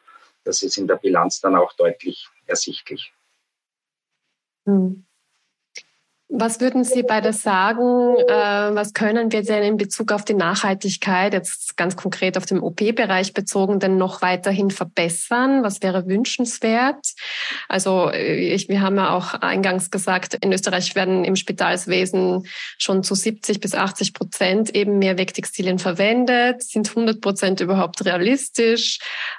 das 0.44 0.62
ist 0.62 0.76
in 0.76 0.86
der 0.86 0.96
Bilanz 0.96 1.40
dann 1.40 1.56
auch 1.56 1.72
deutlich 1.74 2.28
ersichtlich. 2.46 3.12
Hm. 4.66 5.04
Was 6.36 6.60
würden 6.60 6.82
Sie 6.82 7.04
beide 7.04 7.32
sagen? 7.32 8.16
Äh, 8.26 8.74
was 8.74 8.92
können 8.92 9.30
wir 9.30 9.44
denn 9.44 9.62
in 9.62 9.76
Bezug 9.76 10.10
auf 10.10 10.24
die 10.24 10.34
Nachhaltigkeit, 10.34 11.32
jetzt 11.32 11.76
ganz 11.76 11.94
konkret 11.94 12.36
auf 12.36 12.44
den 12.44 12.58
OP-Bereich 12.58 13.34
bezogen, 13.34 13.78
denn 13.78 13.98
noch 13.98 14.20
weiterhin 14.20 14.72
verbessern? 14.72 15.62
Was 15.62 15.80
wäre 15.80 16.08
wünschenswert? 16.08 17.14
Also 17.68 18.10
äh, 18.10 18.52
ich, 18.52 18.68
wir 18.68 18.80
haben 18.80 18.96
ja 18.96 19.10
auch 19.10 19.34
eingangs 19.34 19.92
gesagt, 19.92 20.34
in 20.34 20.52
Österreich 20.52 20.96
werden 20.96 21.24
im 21.24 21.36
Spitalswesen 21.36 22.48
schon 22.78 23.04
zu 23.04 23.14
70 23.14 23.60
bis 23.60 23.76
80 23.76 24.12
Prozent 24.12 24.74
eben 24.74 24.98
Mehrwegtextilien 24.98 25.78
verwendet. 25.78 26.64
Sind 26.64 26.88
100 26.88 27.20
Prozent 27.20 27.60
überhaupt 27.60 28.04
realistisch? 28.04 28.98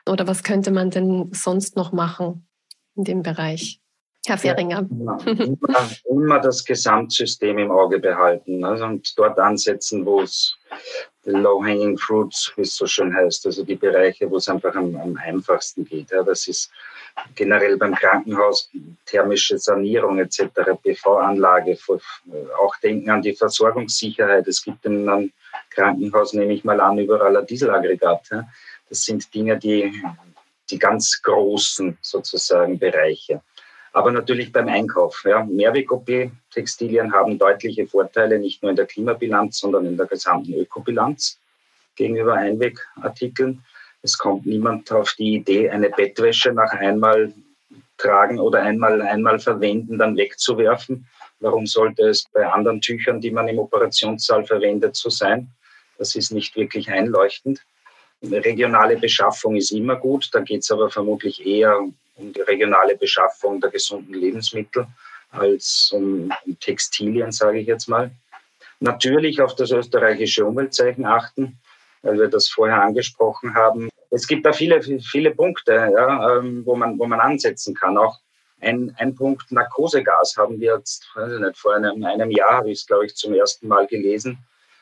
Oder 0.09 0.27
was 0.27 0.43
könnte 0.43 0.71
man 0.71 0.91
denn 0.91 1.29
sonst 1.33 1.75
noch 1.75 1.91
machen 1.91 2.47
in 2.95 3.03
dem 3.03 3.21
Bereich? 3.21 3.81
Herr 4.27 4.37
Fehringer. 4.37 4.87
Ja, 4.89 5.17
immer, 5.25 5.89
immer, 6.09 6.39
das 6.39 6.63
Gesamtsystem 6.63 7.57
im 7.57 7.71
Auge 7.71 7.99
behalten 7.99 8.63
also, 8.63 8.85
und 8.85 9.17
dort 9.17 9.39
ansetzen, 9.39 10.05
wo 10.05 10.21
es 10.21 10.57
low-hanging 11.25 11.97
fruits, 11.97 12.51
wie 12.55 12.61
es 12.61 12.75
so 12.75 12.85
schön 12.85 13.15
heißt, 13.15 13.45
also 13.45 13.63
die 13.63 13.75
Bereiche, 13.75 14.29
wo 14.29 14.37
es 14.37 14.47
einfach 14.47 14.75
am, 14.75 14.95
am 14.95 15.17
einfachsten 15.17 15.85
geht. 15.85 16.11
Ja, 16.11 16.23
das 16.23 16.47
ist 16.47 16.71
generell 17.33 17.77
beim 17.77 17.95
Krankenhaus 17.95 18.69
thermische 19.05 19.57
Sanierung 19.57 20.19
etc., 20.19 20.49
PV-Anlage, 20.83 21.77
auch 22.59 22.75
denken 22.77 23.09
an 23.09 23.21
die 23.21 23.33
Versorgungssicherheit. 23.33 24.47
Es 24.47 24.63
gibt 24.63 24.85
in 24.85 25.09
einem 25.09 25.31
Krankenhaus, 25.69 26.33
nehme 26.33 26.53
ich 26.53 26.63
mal 26.63 26.79
an, 26.79 26.99
überall 26.99 27.37
ein 27.37 27.45
Dieselaggregat. 27.45 28.29
Ja. 28.31 28.47
Das 28.89 29.03
sind 29.03 29.33
Dinge, 29.33 29.57
die 29.57 29.91
die 30.69 30.79
ganz 30.79 31.21
großen 31.21 31.97
sozusagen 32.01 32.79
Bereiche 32.79 33.41
aber 33.95 34.11
natürlich 34.11 34.51
beim 34.51 34.67
Einkauf. 34.67 35.23
Ja. 35.23 35.45
Mehrweg-OP-Textilien 35.45 37.13
haben 37.13 37.39
deutliche 37.39 37.87
Vorteile, 37.87 38.37
nicht 38.37 38.61
nur 38.61 38.71
in 38.71 38.75
der 38.75 38.87
Klimabilanz, 38.87 39.59
sondern 39.59 39.85
in 39.85 39.95
der 39.95 40.05
gesamten 40.05 40.53
Ökobilanz 40.53 41.39
gegenüber 41.95 42.33
Einwegartikeln. 42.33 43.63
Es 44.01 44.17
kommt 44.17 44.45
niemand 44.45 44.91
auf 44.91 45.13
die 45.13 45.35
Idee, 45.35 45.69
eine 45.69 45.89
Bettwäsche 45.89 46.51
nach 46.51 46.73
einmal 46.73 47.31
tragen 47.97 48.37
oder 48.37 48.63
einmal, 48.63 49.01
einmal 49.01 49.39
verwenden, 49.39 49.97
dann 49.97 50.17
wegzuwerfen. 50.17 51.07
Warum 51.39 51.65
sollte 51.65 52.09
es 52.09 52.25
bei 52.33 52.45
anderen 52.45 52.81
Tüchern, 52.81 53.21
die 53.21 53.31
man 53.31 53.47
im 53.47 53.59
Operationssaal 53.59 54.45
verwendet, 54.45 54.97
so 54.97 55.09
sein? 55.09 55.47
Das 55.97 56.15
ist 56.15 56.33
nicht 56.33 56.57
wirklich 56.57 56.91
einleuchtend. 56.91 57.61
Regionale 58.21 58.97
Beschaffung 58.97 59.55
ist 59.55 59.71
immer 59.71 59.95
gut, 59.95 60.27
da 60.33 60.41
geht 60.41 60.63
es 60.63 60.71
aber 60.71 60.89
vermutlich 60.89 61.45
eher 61.45 61.79
um 62.15 62.33
die 62.33 62.41
regionale 62.41 62.97
Beschaffung 62.97 63.59
der 63.61 63.69
gesunden 63.69 64.13
Lebensmittel 64.13 64.87
als 65.31 65.91
um, 65.93 66.31
Textilien, 66.59 67.31
sage 67.31 67.59
ich 67.59 67.67
jetzt 67.67 67.87
mal. 67.87 68.11
Natürlich 68.79 69.41
auf 69.41 69.55
das 69.55 69.71
österreichische 69.71 70.45
Umweltzeichen 70.45 71.05
achten, 71.05 71.59
weil 72.01 72.19
wir 72.19 72.27
das 72.27 72.47
vorher 72.47 72.81
angesprochen 72.81 73.55
haben. 73.55 73.89
Es 74.11 74.27
gibt 74.27 74.45
da 74.45 74.53
viele, 74.53 74.81
viele 74.81 75.31
Punkte, 75.31 75.73
ja, 75.73 76.37
ähm, 76.37 76.65
wo, 76.65 76.75
man, 76.75 76.97
wo 76.99 77.05
man 77.05 77.19
ansetzen 77.19 77.73
kann. 77.73 77.97
Auch 77.97 78.19
ein, 78.61 78.95
ein 78.97 79.15
Punkt 79.15 79.51
Narkosegas 79.51 80.37
haben 80.37 80.59
wir 80.59 80.75
jetzt, 80.75 81.07
weiß 81.15 81.33
ich 81.33 81.39
nicht, 81.39 81.57
vor 81.57 81.75
einem, 81.75 82.03
einem 82.03 82.31
Jahr 82.31 82.57
habe 82.57 82.71
ich 82.71 82.79
es, 82.79 82.87
glaube 82.87 83.05
ich, 83.05 83.15
zum 83.15 83.33
ersten 83.33 83.67
Mal 83.67 83.87
gelesen, 83.87 84.37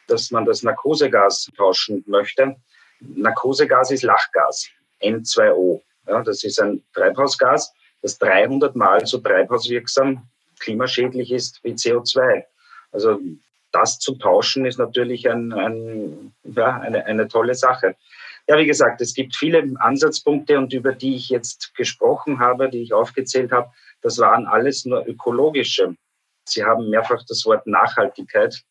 dass 0.07 0.31
man 0.31 0.45
das 0.45 0.63
Narkosegas 0.63 1.49
tauschen 1.57 2.03
möchte. 2.07 2.55
Narkosegas 2.99 3.91
ist 3.91 4.03
Lachgas, 4.03 4.69
N2O. 5.01 5.81
Ja, 6.07 6.21
das 6.21 6.43
ist 6.43 6.61
ein 6.61 6.83
Treibhausgas, 6.93 7.73
das 8.01 8.17
300 8.17 8.75
Mal 8.75 9.05
so 9.05 9.19
treibhauswirksam 9.19 10.27
klimaschädlich 10.59 11.31
ist 11.31 11.63
wie 11.63 11.73
CO2. 11.73 12.43
Also 12.91 13.19
das 13.71 13.99
zu 13.99 14.15
tauschen 14.15 14.65
ist 14.65 14.77
natürlich 14.77 15.29
ein, 15.29 15.51
ein, 15.51 16.33
ja, 16.43 16.79
eine, 16.79 17.05
eine 17.05 17.27
tolle 17.27 17.55
Sache. 17.55 17.95
Ja, 18.47 18.57
wie 18.57 18.65
gesagt, 18.65 19.01
es 19.01 19.13
gibt 19.13 19.35
viele 19.35 19.63
Ansatzpunkte 19.79 20.57
und 20.57 20.73
über 20.73 20.93
die 20.93 21.15
ich 21.15 21.29
jetzt 21.29 21.73
gesprochen 21.75 22.39
habe, 22.39 22.69
die 22.69 22.81
ich 22.81 22.93
aufgezählt 22.93 23.51
habe, 23.51 23.71
das 24.01 24.19
waren 24.19 24.47
alles 24.47 24.85
nur 24.85 25.07
ökologische. 25.07 25.95
Sie 26.45 26.63
haben 26.63 26.89
mehrfach 26.89 27.23
das 27.27 27.45
Wort 27.45 27.65
Nachhaltigkeit 27.65 28.63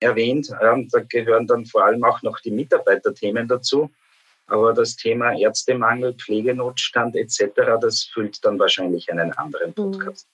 erwähnt. 0.00 0.50
Da 0.50 1.00
gehören 1.08 1.46
dann 1.46 1.66
vor 1.66 1.84
allem 1.84 2.02
auch 2.02 2.22
noch 2.22 2.40
die 2.40 2.50
Mitarbeiterthemen 2.50 3.46
dazu. 3.46 3.90
Aber 4.50 4.74
das 4.74 4.96
Thema 4.96 5.32
Ärztemangel, 5.32 6.14
Pflegenotstand 6.14 7.16
etc., 7.16 7.44
das 7.80 8.04
füllt 8.12 8.44
dann 8.44 8.58
wahrscheinlich 8.58 9.10
einen 9.10 9.32
anderen 9.32 9.70
mhm. 9.70 9.92
Podcast. 9.92 10.28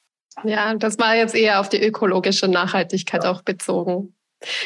Ja, 0.45 0.75
das 0.75 0.99
war 0.99 1.17
jetzt 1.17 1.35
eher 1.35 1.61
auf 1.61 1.69
die 1.69 1.83
ökologische 1.83 2.49
Nachhaltigkeit 2.49 3.25
ja. 3.25 3.31
auch 3.31 3.43
bezogen. 3.43 4.15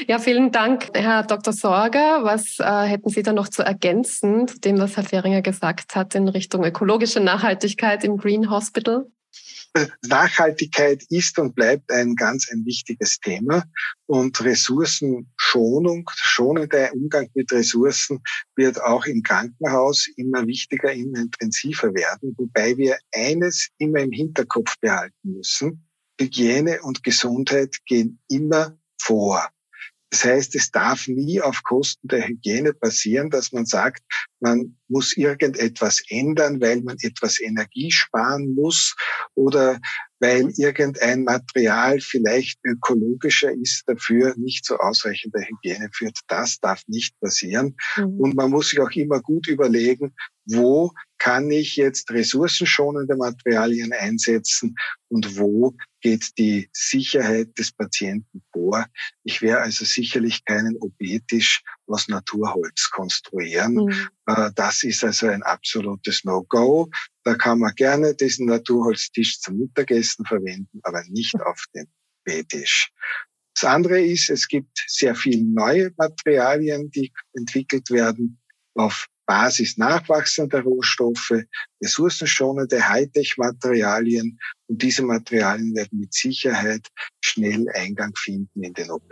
Ja, 0.08 0.18
vielen 0.18 0.50
Dank, 0.50 0.88
Herr 0.94 1.22
Dr. 1.22 1.52
Sorger. 1.52 2.24
Was 2.24 2.58
äh, 2.58 2.64
hätten 2.64 3.08
Sie 3.08 3.22
da 3.22 3.32
noch 3.32 3.48
zu 3.48 3.62
ergänzen 3.62 4.48
zu 4.48 4.58
dem, 4.58 4.78
was 4.78 4.96
Herr 4.96 5.04
Fehringer 5.04 5.42
gesagt 5.42 5.94
hat 5.94 6.14
in 6.14 6.28
Richtung 6.28 6.64
ökologische 6.64 7.20
Nachhaltigkeit 7.20 8.02
im 8.02 8.16
Green 8.16 8.50
Hospital? 8.50 9.06
Nachhaltigkeit 10.06 11.04
ist 11.10 11.38
und 11.38 11.54
bleibt 11.54 11.90
ein 11.92 12.16
ganz 12.16 12.48
ein 12.50 12.64
wichtiges 12.64 13.18
Thema 13.20 13.64
und 14.06 14.42
Ressourcenschonung, 14.42 16.10
schonender 16.14 16.92
Umgang 16.92 17.28
mit 17.34 17.52
Ressourcen 17.52 18.20
wird 18.56 18.80
auch 18.82 19.06
im 19.06 19.22
Krankenhaus 19.22 20.08
immer 20.16 20.46
wichtiger, 20.46 20.92
immer 20.92 21.20
intensiver 21.20 21.94
werden, 21.94 22.34
wobei 22.36 22.76
wir 22.76 22.98
eines 23.12 23.68
immer 23.78 24.00
im 24.00 24.12
Hinterkopf 24.12 24.76
behalten 24.80 25.14
müssen. 25.22 25.86
Hygiene 26.20 26.82
und 26.82 27.02
Gesundheit 27.02 27.76
gehen 27.86 28.18
immer 28.28 28.76
vor. 29.00 29.48
Das 30.10 30.24
heißt, 30.24 30.54
es 30.56 30.70
darf 30.70 31.06
nie 31.06 31.40
auf 31.40 31.62
Kosten 31.62 32.08
der 32.08 32.26
Hygiene 32.26 32.74
passieren, 32.74 33.30
dass 33.30 33.52
man 33.52 33.64
sagt, 33.64 34.02
man 34.40 34.76
muss 34.88 35.16
irgendetwas 35.16 36.02
ändern, 36.08 36.60
weil 36.60 36.82
man 36.82 36.96
etwas 37.00 37.40
Energie 37.40 37.92
sparen 37.92 38.54
muss 38.54 38.96
oder 39.34 39.80
weil 40.18 40.50
irgendein 40.56 41.24
Material 41.24 42.00
vielleicht 42.00 42.58
ökologischer 42.64 43.52
ist, 43.52 43.84
dafür 43.86 44.34
nicht 44.36 44.66
so 44.66 44.76
ausreichende 44.76 45.40
Hygiene 45.40 45.88
führt. 45.92 46.18
Das 46.28 46.58
darf 46.60 46.82
nicht 46.88 47.18
passieren. 47.20 47.76
Mhm. 47.96 48.20
Und 48.20 48.34
man 48.34 48.50
muss 48.50 48.70
sich 48.70 48.80
auch 48.80 48.90
immer 48.90 49.20
gut 49.20 49.46
überlegen, 49.46 50.12
wo 50.44 50.92
kann 51.18 51.50
ich 51.50 51.76
jetzt 51.76 52.10
ressourcenschonende 52.10 53.16
Materialien 53.16 53.92
einsetzen 53.92 54.74
und 55.08 55.38
wo 55.38 55.76
geht 56.00 56.38
die 56.38 56.68
Sicherheit 56.72 57.58
des 57.58 57.72
Patienten 57.72 58.42
vor. 58.52 58.86
Ich 59.24 59.42
werde 59.42 59.62
also 59.62 59.84
sicherlich 59.84 60.44
keinen 60.44 60.76
OP-Tisch 60.76 61.62
aus 61.86 62.08
Naturholz 62.08 62.90
konstruieren. 62.90 63.74
Mhm. 63.74 64.08
Äh, 64.26 64.50
das 64.54 64.82
ist 64.82 65.04
also 65.04 65.28
ein 65.28 65.42
absolutes 65.42 66.24
No-Go. 66.24 66.90
Da 67.24 67.34
kann 67.34 67.58
man 67.58 67.74
gerne 67.74 68.14
diesen 68.14 68.46
Naturholztisch 68.46 69.40
zum 69.40 69.58
Mittagessen 69.58 70.24
verwenden, 70.24 70.80
aber 70.82 71.02
nicht 71.08 71.34
auf 71.40 71.64
dem 71.74 71.86
OP-Tisch. 72.26 72.92
Das 73.54 73.64
andere 73.64 74.00
ist, 74.00 74.30
es 74.30 74.48
gibt 74.48 74.84
sehr 74.86 75.14
viele 75.14 75.44
neue 75.44 75.92
Materialien, 75.96 76.90
die 76.90 77.12
entwickelt 77.34 77.90
werden 77.90 78.38
auf 78.74 79.06
Basis 79.30 79.78
nachwachsender 79.78 80.60
Rohstoffe, 80.62 81.44
ressourcenschonende 81.80 82.88
Hightech-Materialien 82.88 84.36
und 84.66 84.82
diese 84.82 85.04
Materialien 85.04 85.72
werden 85.76 86.00
mit 86.00 86.12
Sicherheit 86.12 86.88
schnell 87.20 87.64
Eingang 87.74 88.12
finden 88.16 88.64
in 88.64 88.74
den 88.74 88.90
OP. 88.90 89.08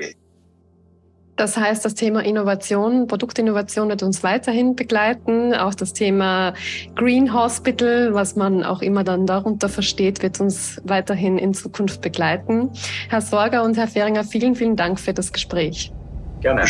Das 1.36 1.56
heißt, 1.56 1.84
das 1.84 1.94
Thema 1.94 2.24
Innovation, 2.24 3.06
Produktinnovation 3.06 3.90
wird 3.90 4.02
uns 4.02 4.24
weiterhin 4.24 4.74
begleiten. 4.74 5.54
Auch 5.54 5.74
das 5.76 5.92
Thema 5.92 6.52
Green 6.96 7.32
Hospital, 7.32 8.12
was 8.12 8.34
man 8.34 8.64
auch 8.64 8.82
immer 8.82 9.04
dann 9.04 9.24
darunter 9.24 9.68
versteht, 9.68 10.20
wird 10.20 10.40
uns 10.40 10.82
weiterhin 10.82 11.38
in 11.38 11.54
Zukunft 11.54 12.00
begleiten. 12.00 12.70
Herr 13.08 13.20
Sorger 13.20 13.62
und 13.62 13.76
Herr 13.76 13.86
Feringer, 13.86 14.24
vielen, 14.24 14.56
vielen 14.56 14.74
Dank 14.74 14.98
für 14.98 15.14
das 15.14 15.32
Gespräch. 15.32 15.92
Gerne. 16.40 16.64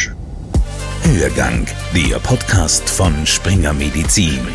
Hörgang, 1.17 1.67
der 1.95 2.19
Podcast 2.19 2.91
von. 2.91 3.25
Springer 3.25 3.73
Medizin. 3.73 4.47